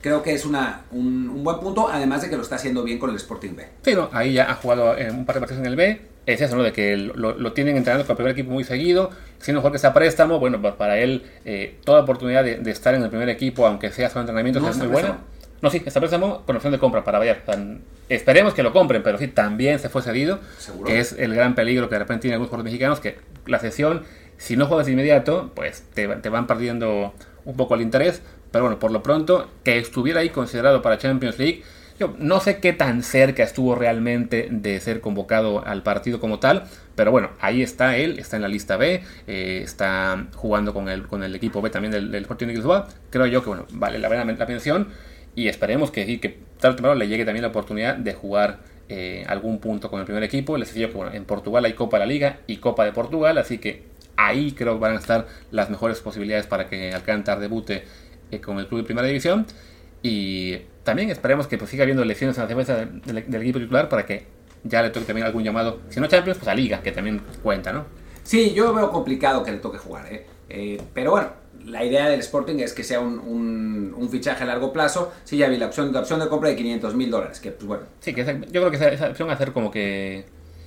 [0.00, 2.98] creo que es una, un, un buen punto, además de que lo está haciendo bien
[2.98, 3.66] con el Sporting B.
[3.82, 6.00] Sí, no, ahí ya ha jugado en un par de partidos en el B.
[6.26, 6.62] Es eso, ¿no?
[6.62, 9.10] De que lo, lo tienen entrenando con el primer equipo muy seguido.
[9.40, 12.58] Siendo un jugador que está a préstamo, bueno, pa- para él eh, toda oportunidad de,
[12.58, 15.18] de estar en el primer equipo, aunque sea solo entrenamiento, No, es muy buena.
[15.62, 17.20] No, sí, está préstamo con opción de compra para.
[17.44, 20.40] Tan- esperemos que lo compren, pero sí, también se fue cedido.
[20.58, 20.86] Seguro.
[20.88, 24.04] Que es el gran peligro que de repente tienen algunos jugadores mexicanos, que la sesión,
[24.38, 28.64] si no juegas de inmediato, pues te, te van perdiendo un poco el interés, pero
[28.64, 31.62] bueno, por lo pronto, que estuviera ahí considerado para Champions League,
[31.98, 36.64] yo no sé qué tan cerca estuvo realmente de ser convocado al partido como tal,
[36.96, 41.06] pero bueno, ahí está él, está en la lista B, eh, está jugando con el,
[41.06, 42.88] con el equipo B también del, del Sporting Lisboa.
[43.10, 44.88] Creo yo que bueno, vale la pena la pensión
[45.40, 48.58] y esperemos que, que tal vez le llegue también la oportunidad de jugar
[48.90, 50.58] eh, algún punto con el primer equipo.
[50.58, 53.38] Les decía que bueno, en Portugal hay Copa de la Liga y Copa de Portugal,
[53.38, 53.84] así que
[54.16, 57.84] ahí creo que van a estar las mejores posibilidades para que Alcántar debute
[58.30, 59.46] eh, con el club de primera división.
[60.02, 63.88] Y también esperemos que pues, siga habiendo elecciones en la defensa del, del, equipo titular
[63.88, 64.26] para que
[64.62, 67.72] ya le toque también algún llamado, si no Champions, pues a Liga, que también cuenta,
[67.72, 67.86] ¿no?
[68.24, 70.26] Sí, yo veo complicado que le toque jugar, ¿eh?
[70.50, 71.28] eh pero bueno,
[71.64, 75.12] la idea del Sporting es que sea un, un, un, fichaje a largo plazo.
[75.24, 77.66] Sí, ya vi la opción, la opción de compra de 500 mil dólares, que pues
[77.66, 77.84] bueno.
[78.00, 80.24] Sí, que esa, yo creo que esa, esa opción va a ser como que...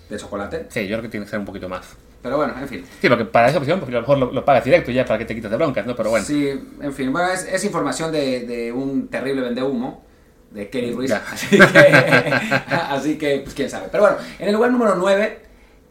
[0.09, 0.67] ¿De chocolate?
[0.69, 1.95] Sí, yo creo que tiene que ser un poquito más.
[2.21, 2.85] Pero bueno, en fin.
[3.01, 5.19] Sí, porque para esa opción, pues a lo mejor lo, lo, pagas directo ya para
[5.19, 5.95] que te quites de broncas, ¿no?
[5.95, 6.25] Pero bueno.
[6.25, 6.49] Sí,
[6.81, 7.11] en fin.
[7.11, 10.05] Bueno, es, es información de, de, un terrible vendehumo
[10.51, 11.11] de Kenny Ruiz.
[11.11, 11.57] Así que,
[12.69, 13.87] así que, pues quién sabe.
[13.91, 15.39] Pero bueno, en el lugar número 9,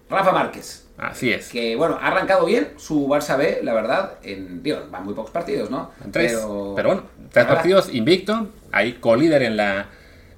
[0.08, 0.81] Rafa Márquez.
[0.98, 1.48] Así es.
[1.48, 4.14] Que bueno, ha arrancado bien su Barça B, la verdad.
[4.22, 5.90] En, digo, van muy pocos partidos, ¿no?
[6.04, 6.32] En tres.
[6.32, 7.02] Pero, pero bueno,
[7.32, 8.48] tres partidos invicto.
[8.70, 9.86] Ahí colíder en la,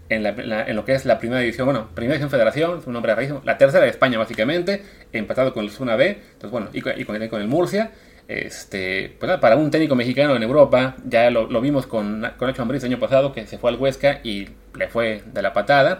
[0.08, 2.86] en, la, la, en, lo que es la primera división, bueno, primera división federación, es
[2.86, 6.68] un nombre rarísimo, la tercera de España básicamente, empatado con el Zona B, entonces bueno,
[6.72, 7.92] y con, y con, con el Murcia.
[8.26, 12.48] Este, pues nada, para un técnico mexicano en Europa, ya lo, lo vimos con, con
[12.48, 15.52] Nacho Ambriz el año pasado, que se fue al Huesca y le fue de la
[15.52, 15.98] patada.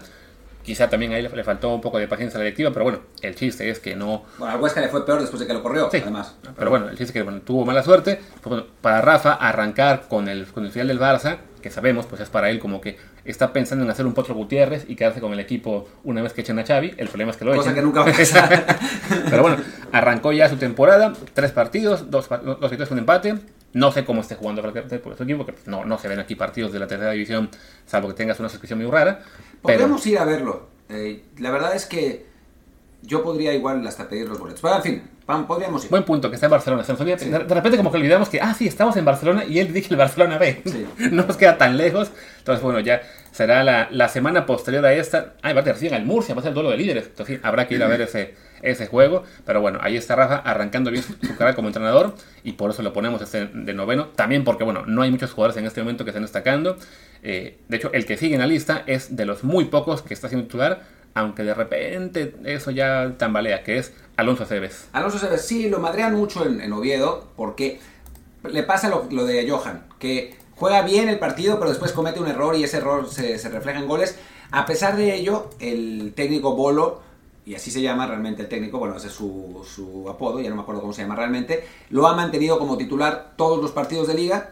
[0.65, 3.35] Quizá también ahí le, faltó un poco de paciencia a la directiva, pero bueno, el
[3.35, 4.23] chiste es que no.
[4.39, 6.35] Bueno, al Huesca le fue peor después de que lo corrió, sí, además.
[6.57, 8.19] Pero, bueno, el chiste es que bueno, tuvo mala suerte.
[8.41, 12.29] Pues, para Rafa, arrancar con el, con el final del Barça, que sabemos, pues es
[12.29, 15.39] para él como que está pensando en hacer un Potro Gutiérrez y quedarse con el
[15.39, 16.93] equipo una vez que echen a Xavi.
[16.97, 17.75] El problema es que lo Cosa echen.
[17.75, 18.77] que nunca va a pasar.
[19.29, 19.57] pero bueno,
[19.91, 23.35] arrancó ya su temporada, tres partidos, dos, dos victorias, un empate.
[23.75, 26.71] No sé cómo esté jugando por su equipo, porque no, no se ven aquí partidos
[26.71, 27.49] de la tercera división,
[27.85, 29.19] salvo que tengas una suscripción muy rara.
[29.61, 30.13] Podemos pero...
[30.13, 30.67] ir a verlo.
[30.87, 32.25] Eh, la verdad es que
[33.01, 34.61] yo podría igual hasta pedir los boletos.
[34.61, 35.03] Pero en fin,
[35.45, 35.89] podríamos ir.
[35.89, 36.85] Buen punto, que está en Barcelona.
[36.85, 37.29] Se olvida, sí.
[37.29, 39.97] De repente como que olvidamos que, ah, sí, estamos en Barcelona y él dije el
[39.97, 40.61] Barcelona B.
[40.65, 40.87] Sí.
[41.11, 42.11] no nos queda tan lejos.
[42.37, 45.33] Entonces, bueno, ya será la, la semana posterior a esta.
[45.41, 47.07] Ah, va a recién al Murcia, va a ser el duelo de líderes.
[47.07, 48.35] Entonces, habrá que ir a ver ese,
[48.65, 49.23] ese juego.
[49.45, 52.93] Pero bueno, ahí está Rafa arrancando bien su carrera como entrenador y por eso lo
[52.93, 54.07] ponemos este de noveno.
[54.07, 56.77] También porque, bueno, no hay muchos jugadores en este momento que estén destacando.
[57.23, 60.13] Eh, de hecho, el que sigue en la lista es de los muy pocos que
[60.13, 64.89] está siendo titular, aunque de repente eso ya tambalea, que es Alonso Cebes.
[64.91, 67.79] Alonso Cebes, sí, lo madrean mucho en, Oviedo porque
[68.43, 72.55] le pasa lo, de Johan, que juega bien el partido, pero después comete un error
[72.55, 74.17] y ese error se refleja en goles.
[74.51, 77.01] A pesar de ello, el técnico Bolo
[77.45, 80.55] y así se llama realmente el técnico, bueno, ese es su, su, apodo, ya no
[80.55, 84.15] me acuerdo cómo se llama realmente, lo ha mantenido como titular todos los partidos de
[84.15, 84.51] liga,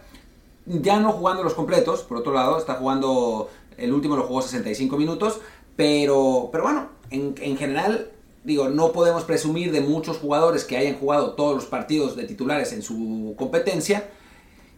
[0.66, 4.96] ya no jugando los completos, por otro lado, está jugando, el último lo jugó 65
[4.98, 5.42] minutos,
[5.76, 8.12] pero, pero bueno, en, en general,
[8.44, 12.74] digo, no podemos presumir de muchos jugadores que hayan jugado todos los partidos de titulares
[12.74, 14.08] en su competencia,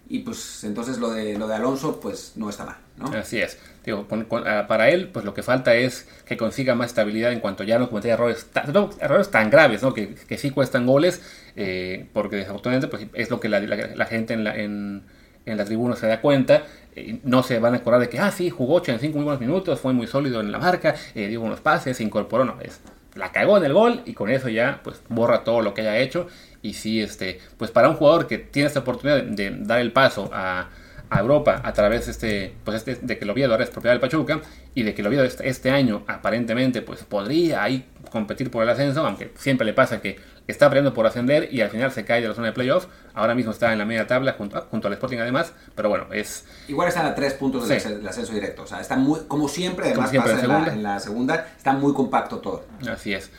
[0.08, 3.08] y pues entonces lo de, lo de Alonso pues no está mal, ¿no?
[3.08, 3.58] Así es.
[3.86, 7.64] Digo, uh, para él pues lo que falta es que consiga más estabilidad en cuanto
[7.64, 9.94] ya no cometa errores, no, errores tan graves, ¿no?
[9.94, 11.22] Que, sí cuestan goles,
[11.56, 15.04] eh, porque desafortunadamente pues, es lo que la gente en la, en,
[15.46, 16.64] en la tribuna se da cuenta,
[16.96, 19.80] eh, no se van a acordar de que, ah, sí, jugó 85 muy buenos minutos,
[19.80, 22.82] fue muy sólido en la marca, eh, dio unos pases, se incorporó, no, es
[23.16, 25.98] la cagó en el gol y con eso ya pues borra todo lo que haya
[26.00, 26.28] hecho
[26.62, 29.94] y sí este pues para un jugador que tiene esta oportunidad de, de dar el
[29.94, 30.68] paso a,
[31.16, 33.94] a, Europa a través de este pues este, de que el Oviedo ahora es propiedad
[33.94, 34.42] del Pachuca
[34.74, 38.70] y de que el Oviedo este, este año aparentemente pues podría ahí competir por el
[38.70, 42.22] ascenso aunque siempre le pasa que está peleando por ascender y al final se cae
[42.22, 42.88] de la zona de playoff.
[43.14, 46.46] Ahora mismo está en la media tabla junto, junto al Sporting además, pero bueno, es...
[46.68, 47.90] Igual están a tres puntos del, sí.
[48.08, 48.64] ascenso directo.
[48.64, 51.48] O sea, está muy, como siempre, además como siempre pasa en, la, en, la, segunda,
[51.58, 52.66] está muy compacto todo.
[52.90, 53.32] Así es.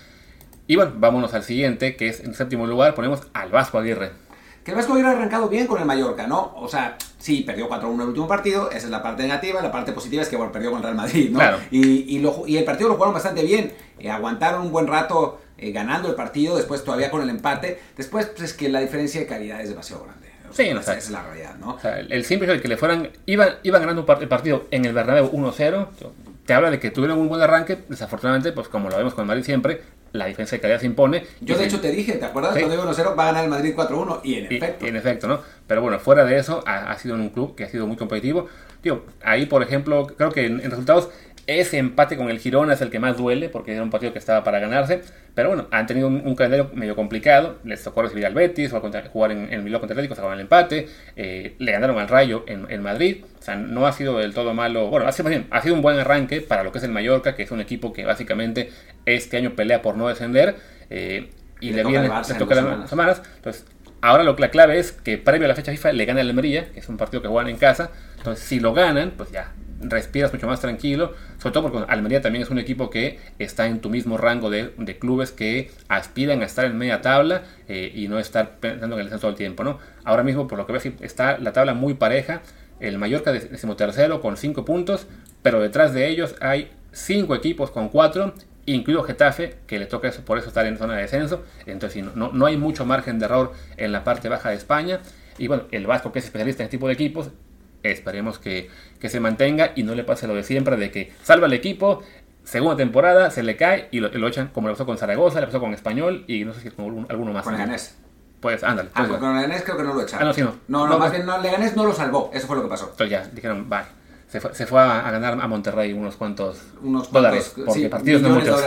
[0.66, 4.10] Y bueno, vámonos al siguiente, que es en séptimo lugar, ponemos al Vasco Aguirre.
[4.64, 6.52] Que el Vasco Aguirre ha arrancado bien con el Mallorca, ¿no?
[6.56, 9.72] O sea, sí, perdió 4-1 en el último partido, esa es la parte negativa, la
[9.72, 11.40] parte positiva es que bueno, perdió con Real Madrid, ¿no?
[11.40, 11.58] Claro.
[11.72, 15.40] Y, y, lo, y el partido lo jugaron bastante bien, eh, aguantaron un buen rato
[15.58, 17.80] eh, ganando el partido, después todavía con el empate.
[17.96, 20.28] Después, pues es que la diferencia de calidad es demasiado grande.
[20.52, 21.70] Sí, no, o sea, esa es la realidad, ¿no?
[21.74, 24.84] O sea, el, simple hecho de que le fueran, iban, iban ganando el partido en
[24.84, 25.88] el Bernabéu 1-0,
[26.46, 29.26] te habla de que tuvieron un buen arranque, desafortunadamente, pues como lo vemos con el
[29.26, 29.82] Madrid siempre,
[30.18, 31.24] la diferencia de calidad se impone.
[31.40, 32.54] Yo de hecho te dije, ¿te acuerdas?
[32.54, 32.60] Sí.
[32.60, 34.86] Cuando iba 1-0 va a ganar el Madrid 4-1 y en y, efecto.
[34.86, 35.40] En efecto, ¿no?
[35.66, 38.48] Pero bueno, fuera de eso, ha, ha, sido un club que ha sido muy competitivo.
[38.80, 41.10] Tío, ahí por ejemplo, creo que en, en resultados
[41.46, 44.18] Ese empate con el Girona es el que más duele porque era un partido que
[44.18, 45.02] estaba para ganarse.
[45.34, 47.58] Pero bueno, han tenido un, calendario medio complicado.
[47.62, 50.88] Les tocó recibir al Betis, o jugar en, el Milán contra Atlético, sacaron el empate.
[51.14, 53.24] Eh, le ganaron al Rayo en, Madrid.
[53.38, 54.88] O sea, no ha sido del todo malo.
[54.88, 57.36] Bueno, ha sido, bien, ha sido un buen arranque para lo que es el Mallorca,
[57.36, 58.72] que es un equipo que básicamente
[59.04, 60.56] este año pelea por no descender.
[60.90, 61.30] Eh,
[61.60, 63.22] y, le, viene, le toca las semanas.
[63.36, 63.66] Entonces,
[64.00, 66.72] ahora lo, la clave es que previo a la fecha FIFA le gana el Almería,
[66.72, 67.90] que es un partido que juegan en casa.
[68.16, 72.42] Entonces, si lo ganan, pues ya respiras mucho más tranquilo, sobre todo porque Almería también
[72.42, 76.64] es un equipo que está en tu mismo rango de, clubes que aspiran a estar
[76.64, 79.78] en media tabla eh, y no estar pensando en el descenso todo el tiempo, ¿no?
[80.04, 82.42] Ahora mismo, por lo que veo, está la tabla muy pareja,
[82.80, 85.06] el Mallorca decimotercero con 5 puntos,
[85.42, 88.34] pero detrás de ellos hay 5 equipos con 4,
[88.66, 92.32] incluido Getafe, que le toca eso, por eso estar en zona de descenso, entonces no,
[92.32, 95.00] no hay mucho margen de error en la parte baja de España,
[95.38, 97.30] y bueno, el Vasco, que es especialista en este tipo de equipos,
[97.82, 101.52] Esperemos que, se mantenga y no le pase lo de siempre de que salva el
[101.52, 102.02] equipo,
[102.42, 105.60] segunda temporada, se le cae y lo, echan como le pasó con Zaragoza, le pasó
[105.60, 107.44] con Español y no sé si con alguno más.
[107.44, 107.96] Con Leganés.
[108.40, 108.90] Pues ándale.
[108.94, 110.24] Ah, pues con Leganés creo que no lo echaron.
[110.24, 110.56] Ah, no, sí, no.
[110.66, 112.88] No, no, más bien no, Leganés no lo salvó, eso fue lo que pasó.
[112.90, 113.84] Entonces ya, dijeron, bye.
[114.28, 118.30] Se fue, se fue a, ganar a Monterrey unos cuantos unos dólares, porque partidos no
[118.30, 118.60] muchos.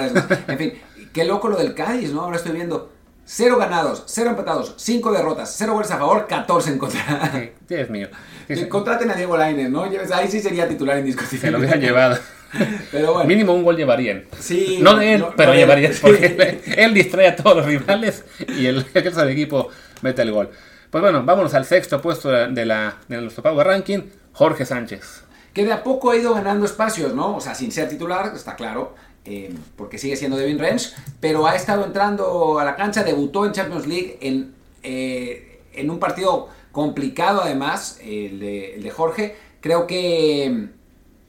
[0.48, 0.74] en fin,
[1.12, 2.22] qué loco lo del Cádiz, ¿no?
[2.22, 2.94] Ahora estoy viendo
[3.32, 7.32] 0 ganados, 0 empatados, 5 derrotas, 0 goles a favor, 14 en contra.
[7.32, 8.08] Sí, Dios mío.
[8.56, 9.84] Que contraten a Diego Lainez, ¿no?
[9.84, 11.40] Ahí sí sería titular indiscutible.
[11.40, 12.18] Se lo hubieran llevado.
[12.92, 13.28] Pero bueno.
[13.28, 14.26] Mínimo un gol llevarían.
[14.40, 14.80] Sí.
[14.82, 15.94] No de él, pero llevarían.
[16.02, 18.26] Porque él, distrae a todos los rivales
[18.58, 19.70] y el resto del equipo
[20.02, 20.50] mete el gol.
[20.90, 24.00] Pues bueno, vámonos al sexto puesto de, la, de nuestro Power Ranking,
[24.34, 25.22] Jorge Sánchez.
[25.54, 27.36] Que de a poco ha ido ganando espacios, ¿no?
[27.36, 28.96] O sea, sin ser titular, está claro.
[29.26, 30.88] Eh, porque sigue siendo Devin Range,
[31.20, 36.00] pero ha estado entrando a la cancha, debutó en Champions League en, eh, en un
[36.00, 39.36] partido complicado además, el de, Jorge.
[39.62, 40.70] Creo que,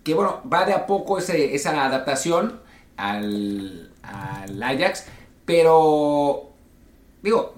[0.04, 2.60] que, bueno, va de a poco esa adaptación
[2.96, 5.06] al, al Ajax,
[5.44, 6.50] pero
[7.22, 7.54] digo,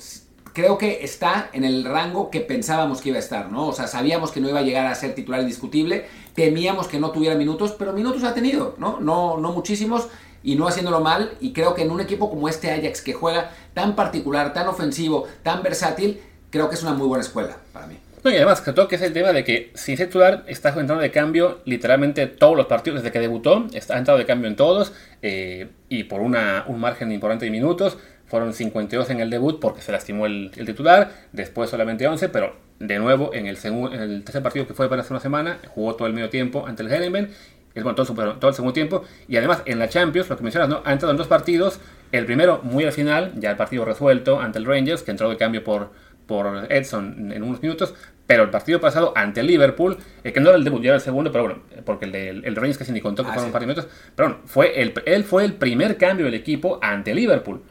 [0.53, 3.69] creo que está en el rango que pensábamos que iba a estar, ¿no?
[3.69, 7.11] O sea, sabíamos que no iba a llegar a ser titular indiscutible, temíamos que no
[7.11, 9.01] tuviera minutos, pero minutos ha tenido, ¿no?
[9.01, 10.09] No, no muchísimos
[10.43, 11.37] y no haciéndolo mal.
[11.41, 15.25] Y creo que en un equipo como este Ajax que juega tan particular, tan ofensivo,
[15.43, 16.21] tan versátil,
[16.53, 17.99] creo que es una muy buena escuela para mí.
[18.23, 21.01] No, y además, creo que es el tema de que sin ser titular está entrando
[21.01, 24.93] de cambio literalmente todos los partidos desde que debutó, está entrado de cambio en todos
[25.23, 27.99] eh, y por una, un margen importante de minutos.
[28.27, 32.99] Fueron 52 en el debut porque se lastimó el, titular, después solamente 11, pero de
[32.99, 36.07] nuevo en el, en el tercer partido que fue para hace una semana, jugó todo
[36.07, 37.31] el medio tiempo ante el Herenben
[37.75, 39.05] es bueno, todo, todo, el segundo tiempo.
[39.29, 40.83] Y además en la Champions, lo que mencionas, ¿no?
[40.85, 41.81] ha entrado en dos partidos.
[42.11, 45.37] El primero muy al final, ya el partido resuelto ante el Rangers, que entró de
[45.39, 45.91] cambio por,
[46.27, 47.95] por Edson en unos minutos.
[48.27, 50.97] Pero el partido pasado ante el Liverpool, eh, que no era el debut, ya era
[50.97, 53.49] el segundo, pero bueno, porque el, de, el Rangers casi ni contó que ah, fueron
[53.49, 53.91] un par de minutos.
[54.15, 57.63] Pero bueno, fue el, él fue el primer cambio del equipo ante el Liverpool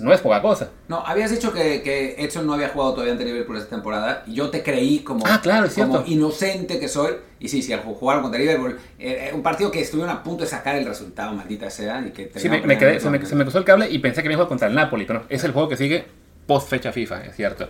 [0.00, 0.70] no es poca cosa.
[0.88, 4.34] No, habías dicho que, que, Edson no había jugado todavía ante Liverpool esta temporada y
[4.34, 7.14] yo te creí como, ah, claro, como inocente que soy.
[7.38, 8.78] Y sí, sí, jugaron contra Liverpool.
[8.98, 12.04] Eh, eh, un partido que estuvieron a punto de sacar el resultado, maldita sea.
[12.06, 14.28] Y que sí, me, quedé, se, me, se, me, cruzó el cable y pensé que
[14.28, 16.04] me iba contra el Napoli, pero no, es el juego que sigue
[16.46, 17.68] post fecha FIFA, es cierto.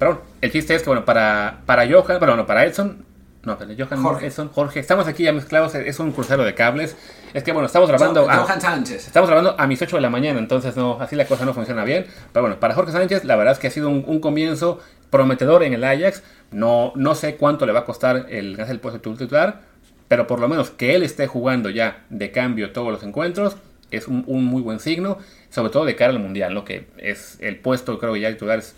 [0.00, 3.04] Pero bueno, el chiste es que, bueno, para, para Johan, bueno, para Edson,
[3.42, 4.30] no, pero Johan Jorge.
[4.30, 4.80] Jorge.
[4.80, 6.96] Estamos aquí ya mezclados, es un crucero de cables.
[7.34, 8.28] Es que bueno, estamos grabando.
[8.28, 9.06] a, Johan Sánchez.
[9.06, 11.84] Estamos grabando a mis 8 de la mañana, entonces no, así la cosa no funciona
[11.84, 12.06] bien.
[12.32, 14.78] Pero bueno, para Jorge Sánchez, la verdad es que ha sido un, comienzo
[15.10, 16.22] prometedor en el Ajax.
[16.50, 19.60] No, no sé cuánto le va a costar el el puesto de titular,
[20.08, 23.58] pero por lo menos que él esté jugando ya de cambio todos los encuentros
[23.90, 25.18] es un, muy buen signo,
[25.50, 26.64] sobre todo de cara al mundial, ¿no?
[26.64, 28.74] Que es el puesto, creo que ya titular es,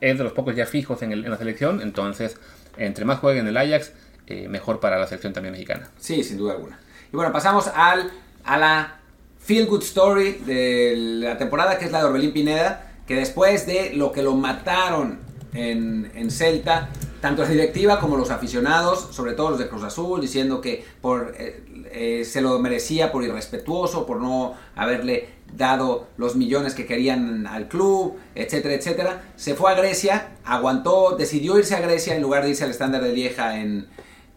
[0.00, 2.36] de los pocos ya fijos en, en la selección, entonces
[2.76, 3.92] entre más jueguen el Ajax,
[4.26, 5.88] eh, mejor para la selección también mexicana.
[5.98, 6.78] Sí, sin duda alguna.
[7.12, 8.10] Y bueno, pasamos al,
[8.44, 9.00] a la
[9.38, 13.94] feel good story de la temporada, que es la de Orbelín Pineda, que después de
[13.94, 15.18] lo que lo mataron
[15.54, 20.20] en, en Celta, tanto la directiva como los aficionados, sobre todo los de Cruz Azul,
[20.20, 26.36] diciendo que por, eh, eh, se lo merecía por irrespetuoso, por no haberle dado los
[26.36, 29.22] millones que querían al club, etcétera, etcétera.
[29.36, 33.02] Se fue a Grecia, aguantó, decidió irse a Grecia en lugar de irse al estándar
[33.02, 33.88] de Lieja en,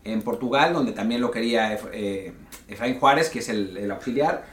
[0.03, 2.33] en Portugal, donde también lo quería eh,
[2.67, 4.45] Efraín Juárez, que es el, auxiliar.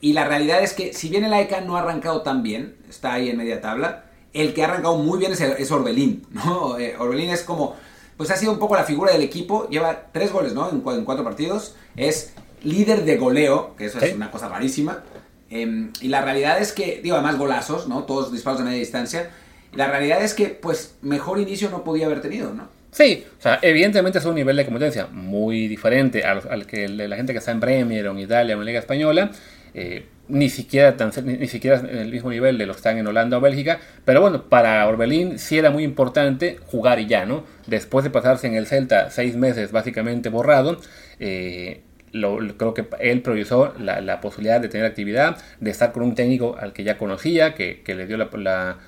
[0.00, 3.14] Y la realidad es que, si bien el AECA no ha arrancado tan bien, está
[3.14, 6.78] ahí en media tabla, el que ha arrancado muy bien es, Orbelín, ¿no?
[6.78, 7.76] Eh, Orbelín es como,
[8.16, 10.70] pues ha sido un poco la figura del equipo, lleva tres goles, ¿no?
[10.70, 15.02] En, cuatro partidos, es líder de goleo, que eso es una cosa rarísima.
[15.50, 18.04] Em, y la realidad es que, digo, además golazos, ¿no?
[18.04, 19.30] Todos disparos de media distancia.
[19.72, 22.68] Y la realidad es que, pues, mejor inicio no podía haber tenido, ¿no?
[22.94, 27.32] Sí, o sea, evidentemente es un nivel de competencia muy diferente al, que la gente
[27.32, 29.32] que está en Premier o en Italia o en Liga Española.
[29.74, 33.06] Eh, ni siquiera tan, ni, siquiera en el mismo nivel de los que están en
[33.06, 37.44] Holanda o Bélgica, pero bueno, para Orbelín sí era muy importante jugar y ya, ¿no?
[37.66, 40.80] Después de pasarse en el Celta seis meses básicamente borrado,
[41.20, 41.82] eh,
[42.12, 46.56] lo, creo que él priorizó la, posibilidad de tener actividad, de estar con un técnico
[46.58, 48.78] al que ya conocía, que, le dio la,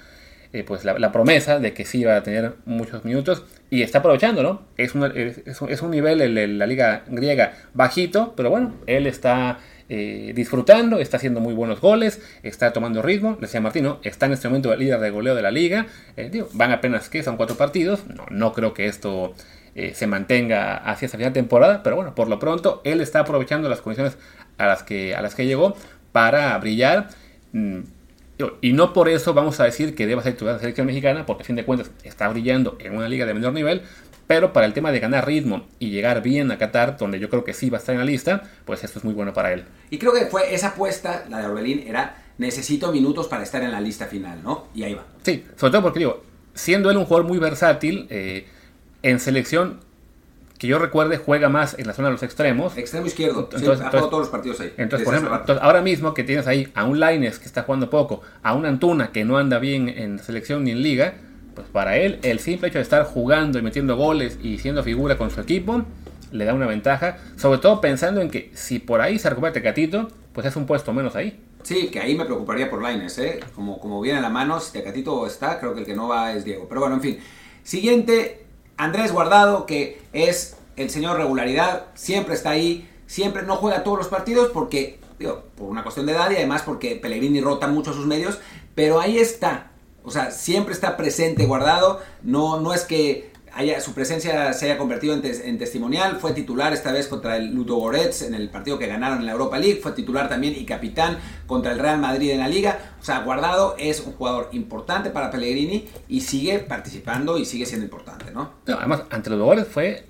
[0.52, 4.42] eh, pues la, promesa de que sí iba a tener muchos minutos y está aprovechando,
[4.42, 4.62] ¿no?
[4.76, 10.98] Es, es, un nivel en la liga griega bajito, pero bueno, él está eh, disfrutando,
[10.98, 14.80] está haciendo muy buenos goles, está tomando ritmo, decía Martino, está en este momento el
[14.80, 18.52] líder de goleo de la liga, eh, van apenas que son cuatro partidos, no, no
[18.52, 19.34] creo que esto
[19.92, 23.82] se mantenga hacia esta final temporada, pero bueno, por lo pronto él está aprovechando las
[23.82, 24.16] condiciones
[24.56, 25.76] a las que, a las que llegó
[26.12, 27.08] para brillar.
[27.52, 27.80] Mm,
[28.60, 31.24] y no por eso vamos a decir que deba ser titular de la selección mexicana,
[31.24, 33.82] porque a fin de cuentas está brillando en una liga de menor nivel,
[34.26, 37.44] pero para el tema de ganar ritmo y llegar bien a Qatar, donde yo creo
[37.44, 39.64] que sí va a estar en la lista, pues esto es muy bueno para él.
[39.90, 43.72] Y creo que fue esa apuesta, la de Orbelín, era necesito minutos para estar en
[43.72, 44.66] la lista final, ¿no?
[44.74, 45.04] Y ahí va.
[45.22, 46.22] Sí, sobre todo porque digo,
[46.54, 48.46] siendo él un jugador muy versátil, eh,
[49.02, 49.80] en selección
[50.58, 52.76] que yo recuerde, juega más en la zona de los extremos.
[52.76, 53.48] Extremo izquierdo.
[53.52, 54.72] Entonces, ha jugado todos los partidos ahí.
[54.78, 58.22] Entonces, por ejemplo, ahora mismo que tienes ahí a un Laines que está jugando poco,
[58.42, 61.14] a un Antuna que no anda bien en selección ni en liga,
[61.56, 65.18] pues para él el simple hecho de estar jugando y metiendo goles y siendo figura
[65.18, 65.82] con su equipo
[66.30, 70.08] le da una ventaja, sobre todo pensando en que si por ahí se recupera Tecatito,
[70.32, 71.40] pues es un puesto menos ahí.
[71.62, 73.40] Sí, que ahí me preocuparía por Laines, ¿eh?
[73.54, 76.32] Como, como viene a la mano, si Tecatito está, creo que el que no va
[76.32, 76.66] es Diego.
[76.68, 77.18] Pero bueno, en fin.
[77.62, 78.44] Siguiente,
[78.76, 84.08] Andrés Guardado, que es el señor regularidad, siempre está ahí, siempre no juega todos los
[84.08, 88.06] partidos porque, digo, por una cuestión de edad y además porque Pellegrini rota mucho sus
[88.06, 88.38] medios,
[88.74, 89.70] pero ahí está.
[90.06, 94.78] O sea, siempre está presente guardado, no, no es que haya, su presencia se haya
[94.78, 99.18] convertido en, testimonial, fue titular esta vez contra el Ludogorets en el partido que ganaron
[99.18, 102.46] en la Europa League, fue titular también y capitán contra el Real Madrid en la
[102.46, 102.78] liga.
[103.00, 107.84] O sea, Guardado es un jugador importante para Pellegrini y sigue participando y sigue siendo
[107.84, 108.52] importante, ¿no?
[108.66, 110.06] además, ante los Ludogorets fue,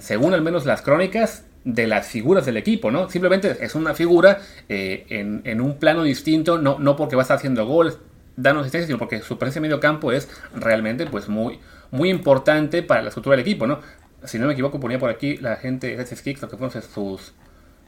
[0.00, 3.10] según al menos las crónicas, de las figuras del equipo, ¿no?
[3.10, 7.24] Simplemente es una figura eh, en, en, un plano distinto, no, no porque va a
[7.24, 7.98] estar haciendo goles,
[8.38, 11.58] dando asistencia, sino porque su presencia en medio campo es realmente pues muy,
[11.90, 13.80] muy importante para la estructura del equipo, ¿no?
[14.24, 17.34] Si no me equivoco, ponía por aquí la gente de Kicks, lo que conoce sus,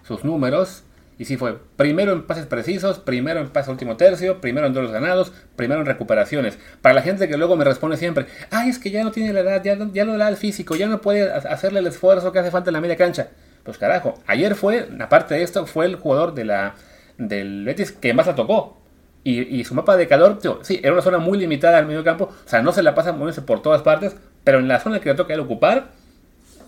[0.03, 0.85] sus números.
[1.19, 4.91] Y sí fue primero en pases precisos, primero en pases último tercio, primero en duelos
[4.91, 6.59] ganados, primero en recuperaciones.
[6.81, 9.41] Para la gente que luego me responde siempre, ay, es que ya no tiene la
[9.41, 12.39] edad, ya ya no le da el físico, ya no puede hacerle el esfuerzo que
[12.39, 13.29] hace falta en la media cancha.
[13.65, 16.75] Pues carajo, ayer fue, aparte de esto, fue el jugador de la,
[17.19, 18.80] del Betis que más la tocó.
[19.23, 22.49] Y, su mapa de calor, sí, era una zona muy limitada al medio campo, o
[22.49, 25.15] sea, no se la pasa moviéndose por todas partes, pero en la zona que le
[25.15, 25.91] toca él ocupar,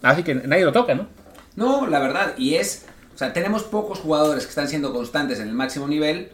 [0.03, 1.07] así que nadie lo toca, ¿no?
[1.57, 2.85] No, la verdad, y es,
[3.15, 6.31] o sea, tenemos pocos jugadores que están siendo constantes en el máximo nivel,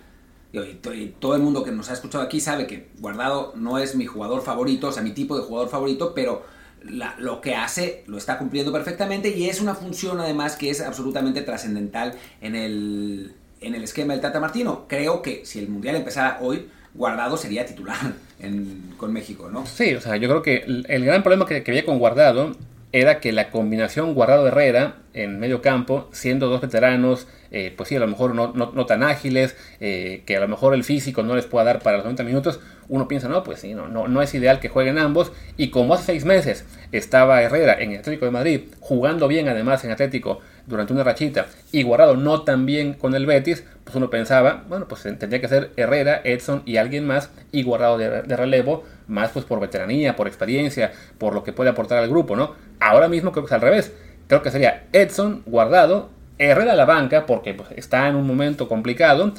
[0.52, 4.06] y, todo el mundo que nos ha escuchado aquí sabe que Guardado no es mi
[4.06, 6.42] jugador favorito, o sea, mi tipo de jugador favorito, pero
[6.82, 11.42] lo que hace lo está cumpliendo perfectamente y es una función además que es absolutamente
[11.42, 14.86] trascendental en el en el esquema del Tata Martino.
[14.88, 17.96] Creo que si el Mundial empezara hoy, Guardado sería titular
[18.96, 19.66] con México, ¿no?
[19.66, 22.56] Sí, o sea, yo creo que el, gran problema que, había con Guardado
[22.90, 28.00] era que la combinación Guardado-Herrera en medio campo, siendo dos veteranos, eh, pues sí, a
[28.00, 31.46] lo mejor no, no, tan ágiles, eh, que a lo mejor el físico no les
[31.46, 34.32] pueda dar para los 90 minutos, uno piensa, no, pues sí, no, no, no es
[34.34, 35.32] ideal que jueguen ambos.
[35.56, 39.84] Y como hace seis meses estaba Herrera en el Atlético de Madrid, jugando bien además
[39.84, 44.10] en Atlético, durante una rachita y Guardado no tan bien con el Betis, pues uno
[44.10, 48.84] pensaba, bueno, pues tendría que ser Herrera, Edson y alguien más y Guardado de, relevo,
[49.06, 52.54] más pues por veteranía, por experiencia, por lo que puede aportar al grupo, ¿no?
[52.80, 53.92] Ahora mismo creo que es al revés.
[54.28, 58.68] Creo que sería Edson, Guardado, Herrera a la banca, porque pues, está en un momento
[58.68, 59.32] complicado,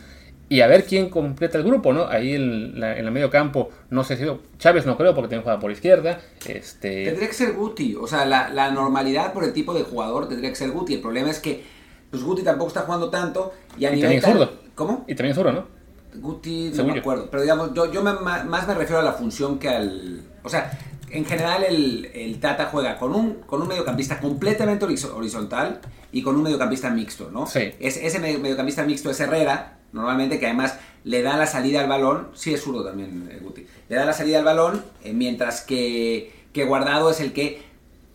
[0.50, 2.08] y a ver quién completa el grupo, ¿no?
[2.08, 4.26] Ahí en, la, en el medio campo, no sé si
[4.58, 6.20] Chávez no creo porque tiene jugada por izquierda.
[6.46, 7.06] Este...
[7.06, 10.56] Tendría que ser Guti, o sea, la, normalidad por el tipo de jugador tendría que
[10.56, 10.96] ser Guti.
[10.96, 11.64] El problema es que
[12.10, 14.60] pues Guti tampoco está jugando tanto y a y nivel también zurdo.
[14.74, 15.06] ¿Cómo?
[15.08, 15.68] Y también zurdo, ¿no?
[16.16, 19.70] Guti, no me acuerdo, pero digamos, yo, yo más me refiero a la función que
[19.70, 20.24] al...
[20.44, 20.72] O sea,
[21.12, 25.82] en general el, el, Tata juega con un, con un mediocampista completamente horizontal
[26.12, 27.46] y con un mediocampista mixto, ¿no?
[27.46, 27.72] Sí.
[27.80, 32.30] Es, ese mediocampista mixto es Herrera, normalmente, que además le da la salida al balón,
[32.34, 36.34] sí es zurdo también eh, Guti, le da la salida al balón, eh, mientras que,
[36.54, 37.62] que, Guardado es el que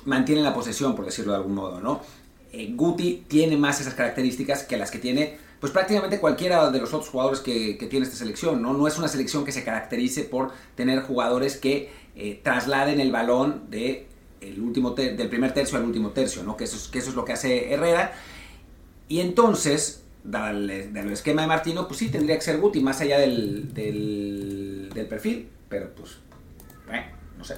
[0.05, 2.01] mantiene la posesión, por decirlo de algún modo, ¿no?
[2.53, 6.93] Eh, Guti tiene más esas características que las que tiene, pues prácticamente cualquiera de los
[6.93, 8.75] otros jugadores que, que tiene esta selección, ¿no?
[8.75, 12.05] No es una selección que se caracterice por tener jugadores que
[12.45, 14.07] trasladen el balón de
[14.41, 16.57] el último del primer tercio al último tercio, ¿no?
[16.57, 18.13] Que eso, es, que eso es lo que hace Herrera.
[19.09, 20.71] Y entonces, dado el,
[21.13, 25.91] esquema de Martino, pues sí, tendría que ser Guti, más allá del, del, perfil, pero
[25.95, 26.19] pues,
[26.91, 27.05] eh,
[27.39, 27.57] no sé.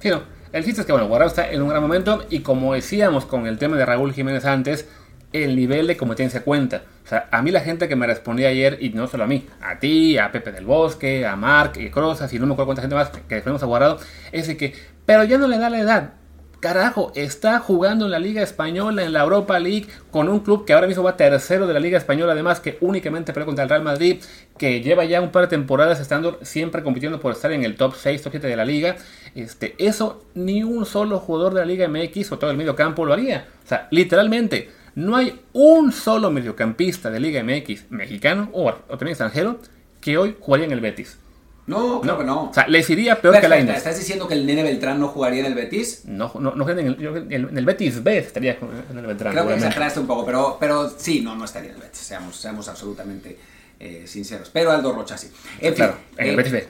[0.00, 0.22] Sí, no.
[0.52, 3.46] El chiste es que, bueno, Guardado está en un gran momento y como decíamos con
[3.46, 4.88] el tema de Raúl Jiménez antes,
[5.32, 6.82] el nivel de competencia cuenta.
[7.04, 9.46] O sea, a mí la gente que me respondía ayer, y no solo a mí,
[9.60, 12.82] a ti, a Pepe del Bosque, a Mark, y Crozas, y no me acuerdo cuánta
[12.82, 14.74] gente más que después hemos es de que,
[15.06, 16.12] pero ya no le da la edad.
[16.60, 20.74] Carajo, está jugando en la Liga Española, en la Europa League, con un club que
[20.74, 23.82] ahora mismo va tercero de la Liga Española, además que únicamente pelea contra el Real
[23.82, 24.22] Madrid,
[24.58, 27.94] que lleva ya un par de temporadas estando siempre compitiendo por estar en el top
[27.96, 28.96] 6, top 7 de la liga.
[29.34, 33.06] Este, eso ni un solo jugador de la Liga MX o todo el medio campo
[33.06, 33.48] lo haría.
[33.64, 39.60] O sea, literalmente, no hay un solo mediocampista de Liga MX mexicano o, también extranjero
[40.02, 41.18] que hoy jugaría en el Betis.
[41.66, 42.50] No, claro que no.
[42.50, 45.40] O sea, les iría peor que la ¿Estás diciendo que el Nene Beltrán no jugaría
[45.40, 46.02] en el Betis?
[46.04, 48.58] No, no, no en, el, en el Betis B estaría
[48.90, 49.32] en el Beltrán.
[49.32, 52.00] Creo que exageraste un poco, pero, pero sí, no, no estaría en el Betis.
[52.00, 53.38] Seamos, seamos absolutamente
[53.78, 54.50] eh, sinceros.
[54.52, 55.30] Pero Aldo Rocha sí.
[55.60, 56.68] En claro, en el eh, Betis B.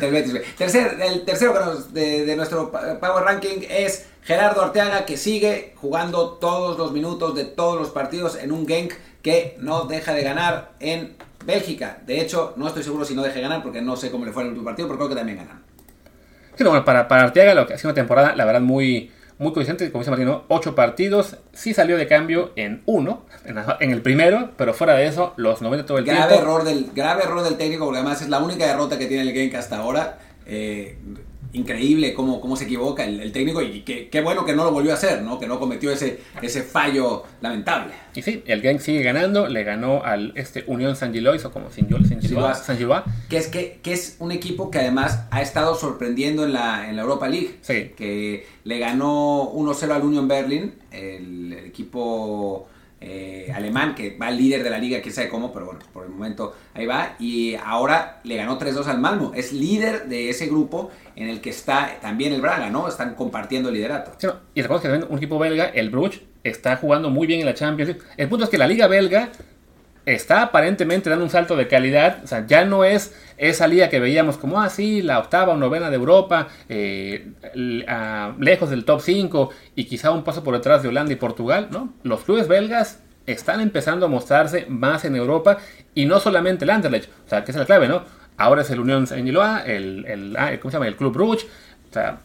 [0.06, 0.44] el Betis B.
[0.56, 6.78] Tercer, el tercero de, de nuestro Power Ranking es Gerardo Arteaga, que sigue jugando todos
[6.78, 11.16] los minutos de todos los partidos en un Genk que no deja de ganar en
[11.44, 11.98] Bélgica.
[12.06, 14.32] De hecho, no estoy seguro si no deje de ganar porque no sé cómo le
[14.32, 15.62] fue en el último partido, pero creo que también ganan.
[16.58, 19.90] bueno, para, para Arteaga lo que ha sido una temporada, la verdad, muy, muy coincidente,
[19.90, 24.74] como dice Martino, ocho partidos, sí salió de cambio en uno, en, el primero, pero
[24.74, 26.42] fuera de eso, los 90 todo el grave tiempo.
[26.42, 29.32] Error del, grave error del técnico, porque además es la única derrota que tiene el
[29.32, 30.18] Genk hasta ahora.
[30.44, 30.98] Eh,
[31.52, 34.94] increíble cómo, cómo se equivoca el, técnico y qué bueno que no lo volvió a
[34.94, 35.38] hacer, ¿no?
[35.38, 37.92] que no cometió ese, ese fallo lamentable.
[38.14, 41.70] Y sí, el Gang sigue ganando, le ganó al este Unión San Gilois o como
[41.70, 42.58] San Gilois,
[43.28, 46.96] que es que, que, es un equipo que además ha estado sorprendiendo en la, en
[46.96, 47.92] la Europa League, sí.
[47.96, 52.68] que le ganó 1-0 al Union Berlin, el equipo
[53.00, 56.10] eh, alemán, que va líder de la liga, quién sabe cómo, pero bueno, por el
[56.10, 57.16] momento ahí va.
[57.18, 59.32] Y ahora le ganó 3-2 al Malmo.
[59.34, 62.88] Es líder de ese grupo en el que está también el Braga, ¿no?
[62.88, 64.12] Están compartiendo el liderato.
[64.54, 67.54] y recuerda que también un equipo belga, el Bruges, está jugando muy bien en la
[67.54, 69.30] Champions El punto es que la liga belga
[70.06, 72.20] está aparentemente dando un salto de calidad.
[72.24, 75.56] O sea, ya no es esa liga que veíamos como, ah, sí, la octava o
[75.56, 77.28] novena de Europa, eh,
[78.38, 81.92] lejos del top 5 y quizá un paso por detrás de Holanda y Portugal, ¿no?
[82.02, 85.58] Los clubes belgas están empezando a mostrarse más en Europa
[85.94, 88.04] y no solamente el Anderlecht, o sea, que es la clave, ¿no?
[88.36, 90.88] Ahora es el Unión Saint-Gillois, el, el, ah, ¿cómo se llama?
[90.88, 91.46] El Club Rouge,
[91.90, 92.20] o sea,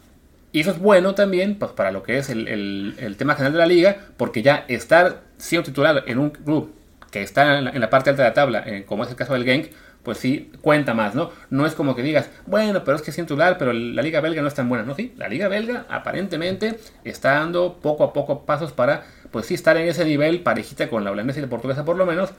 [0.56, 3.60] y eso es bueno también pues, para lo que es el, el, tema general de
[3.60, 6.74] la liga, porque ya estar siendo titular en un club
[7.12, 9.46] que está en la, parte alta de la tabla, eh, como es el caso del
[9.46, 9.72] Genk,
[10.06, 11.32] pues sí cuenta más, ¿no?
[11.50, 14.42] No es como que digas, bueno, pero es que es titular, pero la liga belga
[14.42, 14.96] no es tan buena, ¿no?
[14.96, 19.76] Sí, la liga belga aparentemente está dando poco a poco pasos para, pues sí, estar
[19.78, 22.30] en ese nivel parejita con la holandesa y la portuguesa por lo menos,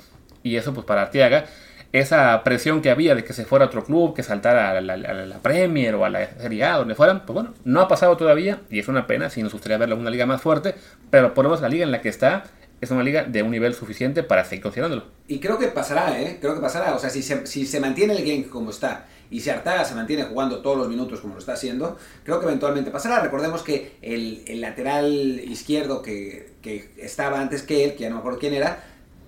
[0.43, 1.45] y eso pues para Arteaga,
[1.93, 5.39] esa presión que había de que se fuera a otro club, que saltara a la,
[5.43, 8.79] Premier o a la Serie A, donde fueran, pues bueno, no ha pasado todavía, y
[8.79, 10.75] es una pena, si nos gustaría verla en una liga más fuerte,
[11.11, 12.45] pero por lo menos la liga en la que está
[12.81, 15.05] es una liga de un nivel suficiente para seguir considerándolo.
[15.29, 16.39] Y creo que pasará, ¿eh?
[16.41, 16.95] Creo que pasará.
[16.95, 19.95] O sea, si se, si se mantiene el game como está y si Artaga se
[19.95, 23.21] mantiene jugando todos los minutos como lo está haciendo, creo que eventualmente pasará.
[23.21, 28.17] Recordemos que el, el lateral izquierdo que, que, estaba antes que él, que ya no
[28.17, 28.85] me acuerdo quién era,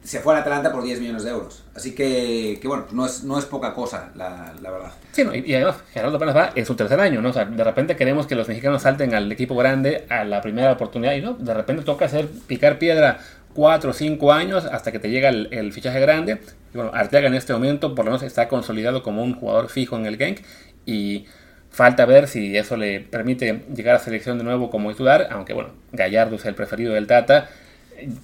[0.09, 1.63] se fue a Atalanta por 10 millones de euros.
[1.75, 4.93] Así que, que bueno, no es, no es poca cosa, la, la verdad.
[5.13, 7.29] Sí, y, además, Gerardo apenas va en su tercer año, ¿no?
[7.29, 10.73] O sea, de repente queremos que los mexicanos salten al equipo grande a la primera
[10.73, 13.19] oportunidad y no, de repente toca hacer picar piedra
[13.53, 16.41] 4 o 5 años hasta que te llega el, fichaje grande.
[16.73, 19.95] Y bueno, Arteaga en este momento por lo menos está consolidado como un jugador fijo
[19.97, 20.39] en el Genk
[20.87, 21.27] y
[21.69, 25.73] falta ver si eso le permite llegar a selección de nuevo como titular, aunque bueno,
[25.93, 27.51] Gallardo es el preferido del Tata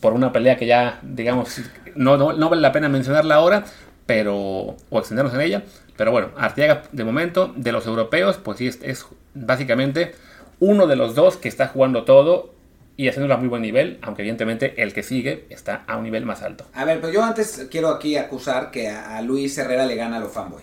[0.01, 1.61] por una pelea que ya, digamos,
[1.95, 3.65] no, no, vale la pena mencionarla ahora,
[4.07, 5.63] pero o extendernos en ella,
[5.97, 10.15] pero bueno, Arteaga de momento de los europeos, pues sí es básicamente
[10.61, 12.55] uno de los dos que está jugando todo
[12.97, 16.25] y haciéndolo a muy buen nivel, aunque evidentemente el que sigue está a un nivel
[16.25, 16.65] más alto.
[16.75, 20.21] A ver, pero yo antes quiero aquí acusar que a Luis Herrera le gana a
[20.21, 20.63] los fanboy.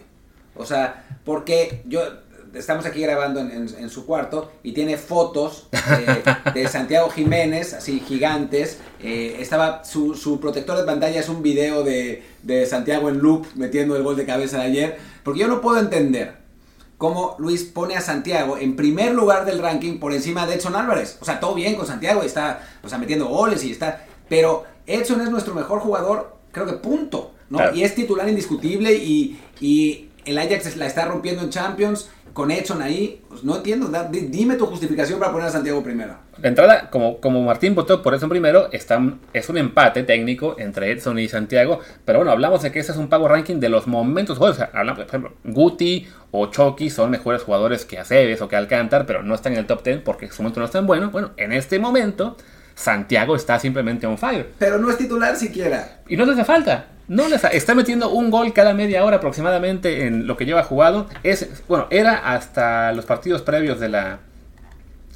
[0.56, 2.02] O sea, porque yo
[2.54, 5.68] estamos aquí grabando en, su cuarto y tiene fotos
[6.54, 8.80] de, Santiago Jiménez, así gigantes.
[9.02, 13.48] Eh, estaba su, su, protector de pantalla es un video de, de Santiago en loop
[13.56, 15.00] metiendo el gol de cabeza de ayer.
[15.24, 16.42] Porque yo no puedo entender
[16.98, 21.18] cómo Luis pone a Santiago en primer lugar del ranking por encima de Edson Álvarez.
[21.22, 24.06] O sea, todo bien con Santiago, está o sea, metiendo goles y está...
[24.30, 27.34] Pero Edson es nuestro mejor jugador, creo que punto.
[27.50, 27.74] ¿no?
[27.74, 32.82] Y es titular indiscutible y, y el Ajax la está rompiendo en Champions con Edson
[32.82, 33.88] ahí, pues no entiendo.
[33.88, 36.16] da- dime tu justificación para poner a Santiago primero.
[36.38, 40.92] De entrada, como, como Martín votó por Edson primero, están, es un empate técnico entre
[40.92, 41.80] Edson y Santiago.
[42.06, 44.58] Pero bueno, hablamos de que ese es un pago ranking de los momentos juegos.
[44.58, 48.56] O sea, hablamos, por ejemplo, Guti o Chucky son mejores jugadores que Aceves o que
[48.56, 51.10] Alcántar, pero no están en el top 10 porque su momento no es tan bueno.
[51.12, 52.38] Bueno, en este momento,
[52.76, 54.50] Santiago está simplemente on fire.
[54.58, 56.00] Pero no es titular siquiera.
[56.08, 56.86] Y no le hace falta.
[57.08, 61.08] No ha- está metiendo un gol cada media hora aproximadamente en lo que lleva jugado.
[61.24, 64.20] Es, bueno, era hasta los partidos previos de la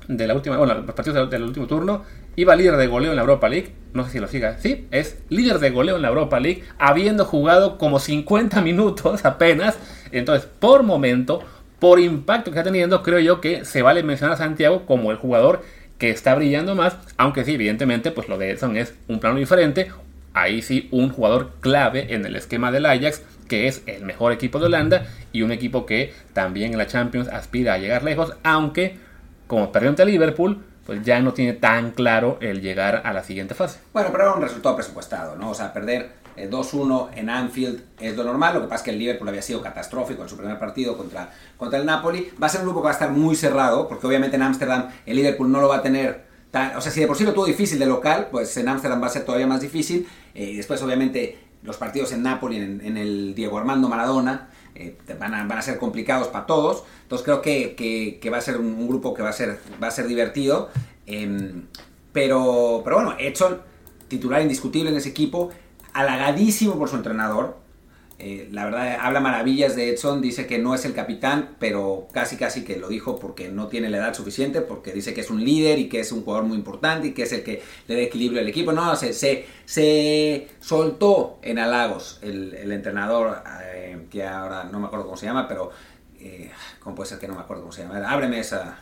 [0.08, 2.04] de la última, bueno, los partidos del último turno,
[2.36, 3.74] iba líder de goleo en la Europa League.
[3.94, 4.60] No sé si lo siga.
[4.60, 9.78] Sí, es líder de goleo en la Europa League, habiendo jugado como 50 minutos apenas.
[10.12, 11.42] Entonces, por momento,
[11.80, 15.18] por impacto que está teniendo, creo yo que se vale mencionar a Santiago como el
[15.18, 15.64] jugador
[15.98, 19.92] que está brillando más, aunque sí, evidentemente, pues lo de Edson es un plano diferente.
[20.36, 24.60] Ahí sí, un jugador clave en el esquema del Ajax, que es el mejor equipo
[24.60, 28.98] de Holanda y un equipo que también en la Champions aspira a llegar lejos, aunque
[29.48, 33.56] como perdió ante Liverpool, pues ya no tiene tan claro el llegar a la siguiente
[33.56, 33.80] fase.
[33.94, 35.52] Bueno, pero era un resultado presupuestado, ¿no?
[35.52, 38.56] O sea, perder eh, 2-1 en Anfield es lo normal.
[38.56, 41.32] Lo que pasa es que el Liverpool había sido catastrófico en su primer partido contra,
[41.58, 42.30] contra el Napoli.
[42.42, 44.90] Va a ser un grupo que va a estar muy cerrado, porque obviamente en Ámsterdam
[45.06, 46.26] el Liverpool no lo va a tener.
[46.78, 49.08] O sea, si de por sí lo tuvo difícil de local, pues en Ámsterdam va
[49.08, 50.08] a ser todavía más difícil.
[50.36, 55.34] Eh, después, obviamente, los partidos en Napoli, en, en el Diego Armando Maradona, eh, van,
[55.34, 56.84] a, van a ser complicados para todos.
[57.04, 59.88] Entonces creo que, que- va a ser un, un grupo que va a ser, va
[59.88, 60.70] a ser divertido.
[61.08, 61.64] Em,
[62.12, 63.62] pero, pero bueno, Edson,
[64.08, 65.50] titular indiscutible en ese equipo,
[65.94, 67.58] halagadísimo por su entrenador.
[68.18, 72.38] Eh, la verdad, habla maravillas de Edson, dice que no es el capitán, pero casi
[72.38, 75.44] casi que lo dijo porque no tiene la edad suficiente, porque dice que es un
[75.44, 78.02] líder y que es un jugador muy importante y que es el que le da
[78.02, 78.72] equilibrio al equipo.
[78.72, 84.88] No, se, se, se soltó en halagos el, el entrenador, eh, que ahora no me
[84.88, 85.72] acuerdo cómo se llama, pero
[86.18, 88.10] eh, ¿cómo puede ser que no me acuerdo cómo se llama?
[88.10, 88.80] Ábreme esa...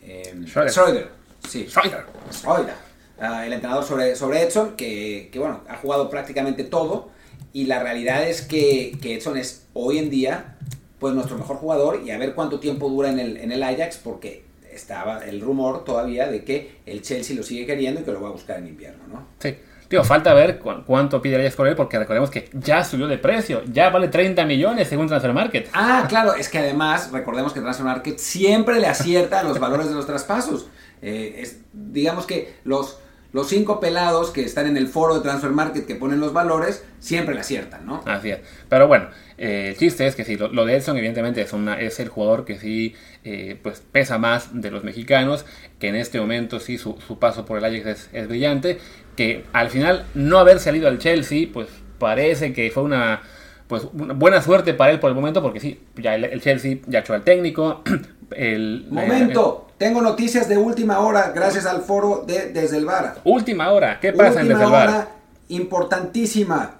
[0.00, 0.70] Eh, Schroeder.
[0.70, 1.08] Schroeder,
[1.46, 1.66] sí.
[1.68, 2.06] Schroeder.
[2.46, 2.74] Oiga,
[3.20, 7.12] ah, el entrenador sobre, sobre Edson, que, que, bueno, ha jugado prácticamente todo.
[7.54, 10.56] Y la realidad es que, que Edson es hoy en día
[10.98, 13.98] pues nuestro mejor jugador y a ver cuánto tiempo dura en el, en el Ajax
[14.02, 18.20] porque estaba el rumor todavía de que el Chelsea lo sigue queriendo y que lo
[18.20, 19.26] va a buscar en invierno, ¿no?
[19.38, 19.54] Sí.
[19.86, 23.06] Tío, falta ver cu- cuánto pide el Ajax por él, porque recordemos que ya subió
[23.06, 25.68] de precio, ya vale 30 millones según Transfer Market.
[25.74, 29.88] Ah, claro, es que además recordemos que Transfer Market siempre le acierta a los valores
[29.90, 30.66] de los traspasos.
[31.02, 32.98] Eh, es- digamos que los,
[33.34, 36.84] los cinco pelados que están en el foro de Transfer Market que ponen los valores
[37.00, 38.00] siempre le aciertan, ¿no?
[38.06, 38.38] Así es.
[38.68, 39.08] Pero bueno,
[39.38, 42.44] eh, el chiste es que sí, lo, de Edson evidentemente es, una, es el jugador
[42.44, 45.44] que sí eh, pues pesa más de los mexicanos,
[45.80, 48.78] que en este momento sí su, su paso por el Ajax es brillante,
[49.16, 51.68] que al final no haber salido al Chelsea pues
[51.98, 53.22] parece que fue una
[53.66, 56.78] pues una buena suerte para él por el momento, porque sí, ya el, el Chelsea
[56.86, 57.82] ya echó al técnico.
[58.30, 62.86] El, Momento, tengo noticias de última hora gracias al foro de Desde el
[63.22, 65.08] última hora, ¿qué pasa en última Desde el hora
[65.48, 66.76] importantísima.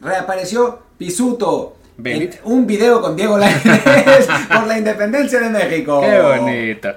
[0.00, 1.76] Reapareció Pisuto.
[2.04, 3.62] En un video con Diego Lainez
[4.48, 6.00] por la independencia de México.
[6.00, 6.88] Qué bonito.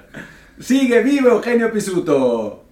[0.59, 2.64] Sigue vivo Eugenio Pisuto.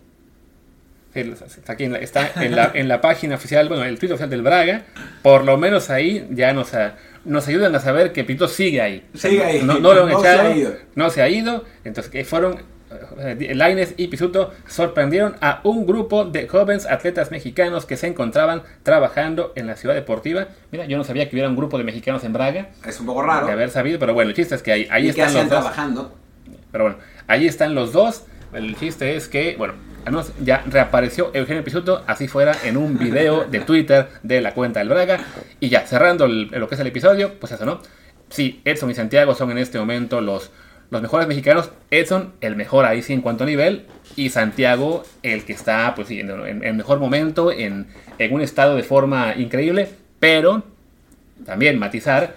[1.16, 4.30] Está aquí en la, está en la, en la página oficial, bueno, el Twitter oficial
[4.30, 4.84] del Braga.
[5.22, 6.96] Por lo menos ahí ya nos, a-
[7.26, 9.06] nos ayudan a saber que Pito sigue ahí.
[9.14, 9.62] O sea, Sigue ahí.
[9.64, 10.50] No, no lo han No se echado.
[10.50, 10.74] ha ido.
[10.96, 11.66] No se ha ido.
[11.84, 12.64] Entonces, que fueron.
[13.20, 18.64] eh, Lainez y Pisuto sorprendieron a un grupo de jóvenes atletas mexicanos que se encontraban
[18.84, 20.48] trabajando en la ciudad deportiva.
[20.72, 23.22] Mira, yo no sabía que hubiera un grupo de mexicanos en Braga, Es un poco
[23.22, 23.46] raro.
[23.48, 25.44] de haber sabido, pero bueno, el chiste es que ahí, ahí y que están los
[25.50, 25.50] dos.
[25.62, 26.16] trabajando.
[26.72, 28.24] Pero bueno, ahí están los dos.
[28.54, 29.74] El chiste es que, bueno,
[30.44, 34.90] ya reapareció Eugenio Pisuto, así fuera, en un video de Twitter de la cuenta del
[34.90, 35.20] Braga.
[35.60, 37.82] Y ya, cerrando lo que es el episodio, pues eso, ¿no?
[38.30, 40.52] Sí, Edson y Santiago son en este momento los,
[40.90, 41.72] los mejores mexicanos.
[41.92, 43.86] Edson, el mejor ahí sí en cuanto a nivel.
[44.16, 47.88] Y Santiago, el que está, pues sí, en el mejor momento, en,
[48.18, 49.90] en un estado de forma increíble.
[50.20, 50.64] Pero
[51.46, 52.36] también matizar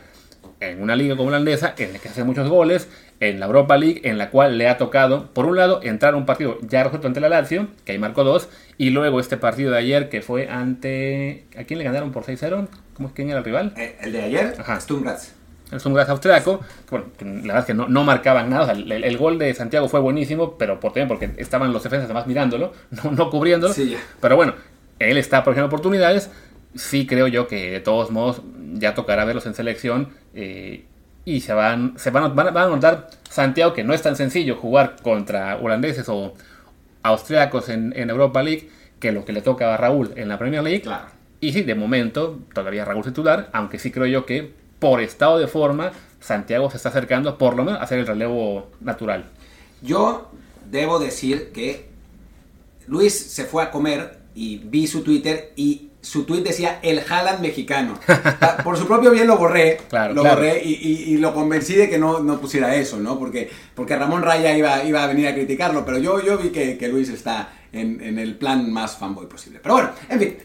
[0.60, 2.88] en una liga como la holandesa en la que hace muchos goles,
[3.20, 6.16] en la Europa League en la cual le ha tocado, por un lado, entrar a
[6.16, 8.48] un partido ya resuelto ante la Lazio, que ahí marcó dos,
[8.78, 11.46] y luego este partido de ayer que fue ante...
[11.58, 12.68] ¿A quién le ganaron por 6-0?
[12.94, 13.72] ¿Cómo es quién era el rival?
[13.76, 14.80] Eh, el de ayer, Ajá.
[14.80, 15.36] Stumgratz.
[15.72, 18.74] El Sturm austriaco, que, bueno, la verdad es que no, no marcaban nada, o sea,
[18.74, 22.28] el, el gol de Santiago fue buenísimo, pero por, también porque estaban los defensas además
[22.28, 24.54] mirándolo, no, no cubriéndolo, Sí, pero bueno,
[25.00, 26.30] él está aprovechando oportunidades,
[26.76, 28.42] sí creo yo que de todos modos
[28.74, 30.84] ya tocará verlos en selección eh,
[31.26, 34.16] y se van, se van, a- van, van a notar Santiago que no es tan
[34.16, 36.32] sencillo jugar contra holandeses o
[37.02, 38.70] austriacos en, en Europa League
[39.00, 40.80] que lo que le toca a Raúl en la Premier League.
[40.82, 41.08] Claro.
[41.40, 45.46] Y sí, de momento todavía Raúl titular, aunque sí creo yo que por estado de
[45.48, 49.24] forma, Santiago se está acercando por lo menos a hacer el relevo natural.
[49.82, 50.30] Yo
[50.70, 51.88] debo decir que
[52.86, 57.40] Luis se fue a comer y vi su Twitter y su tweet decía el Haaland
[57.40, 57.98] mexicano.
[58.62, 60.36] Por su propio bien lo borré, Claro, lo claro.
[60.36, 63.18] borré y, y- y lo convencí de que no, no pusiera eso, ¿no?
[63.18, 66.78] Porque, porque Ramón Raya iba, iba a venir a criticarlo, pero yo, yo vi que,
[66.78, 69.58] que Luis está en, en el plan más fanboy posible.
[69.60, 70.36] Pero bueno, en fin,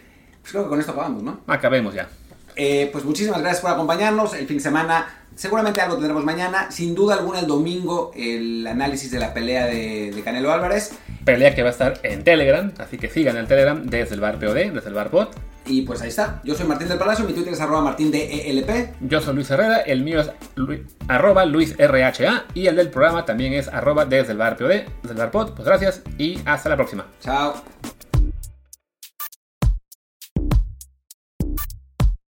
[0.42, 1.42] pues creo que con esto acabamos, ¿no?
[1.46, 2.10] Acabemos ya.
[2.56, 4.34] Eh, pues muchísimas gracias por acompañarnos.
[4.34, 6.72] El fin de semana, seguramente algo tendremos mañana.
[6.72, 10.92] Sin duda alguna, el domingo, el análisis de la pelea de, de Canelo Álvarez.
[11.24, 14.40] Pelea que va a estar en Telegram, así que sigan el Telegram desde el bar
[14.40, 15.32] POD, desde el bar bot.
[15.66, 16.42] Y pues ahí está.
[16.44, 18.96] Yo soy Martín del Palacio, mi Twitter es arroba martín de ELP.
[19.02, 23.54] Yo soy Luis Herrera, el mío es Lu- arroba LuisRHA y el del programa también
[23.54, 25.52] es arroba desde el bar POD, desde el bar pod.
[25.54, 27.06] Pues gracias y hasta la próxima.
[27.22, 27.54] Chao.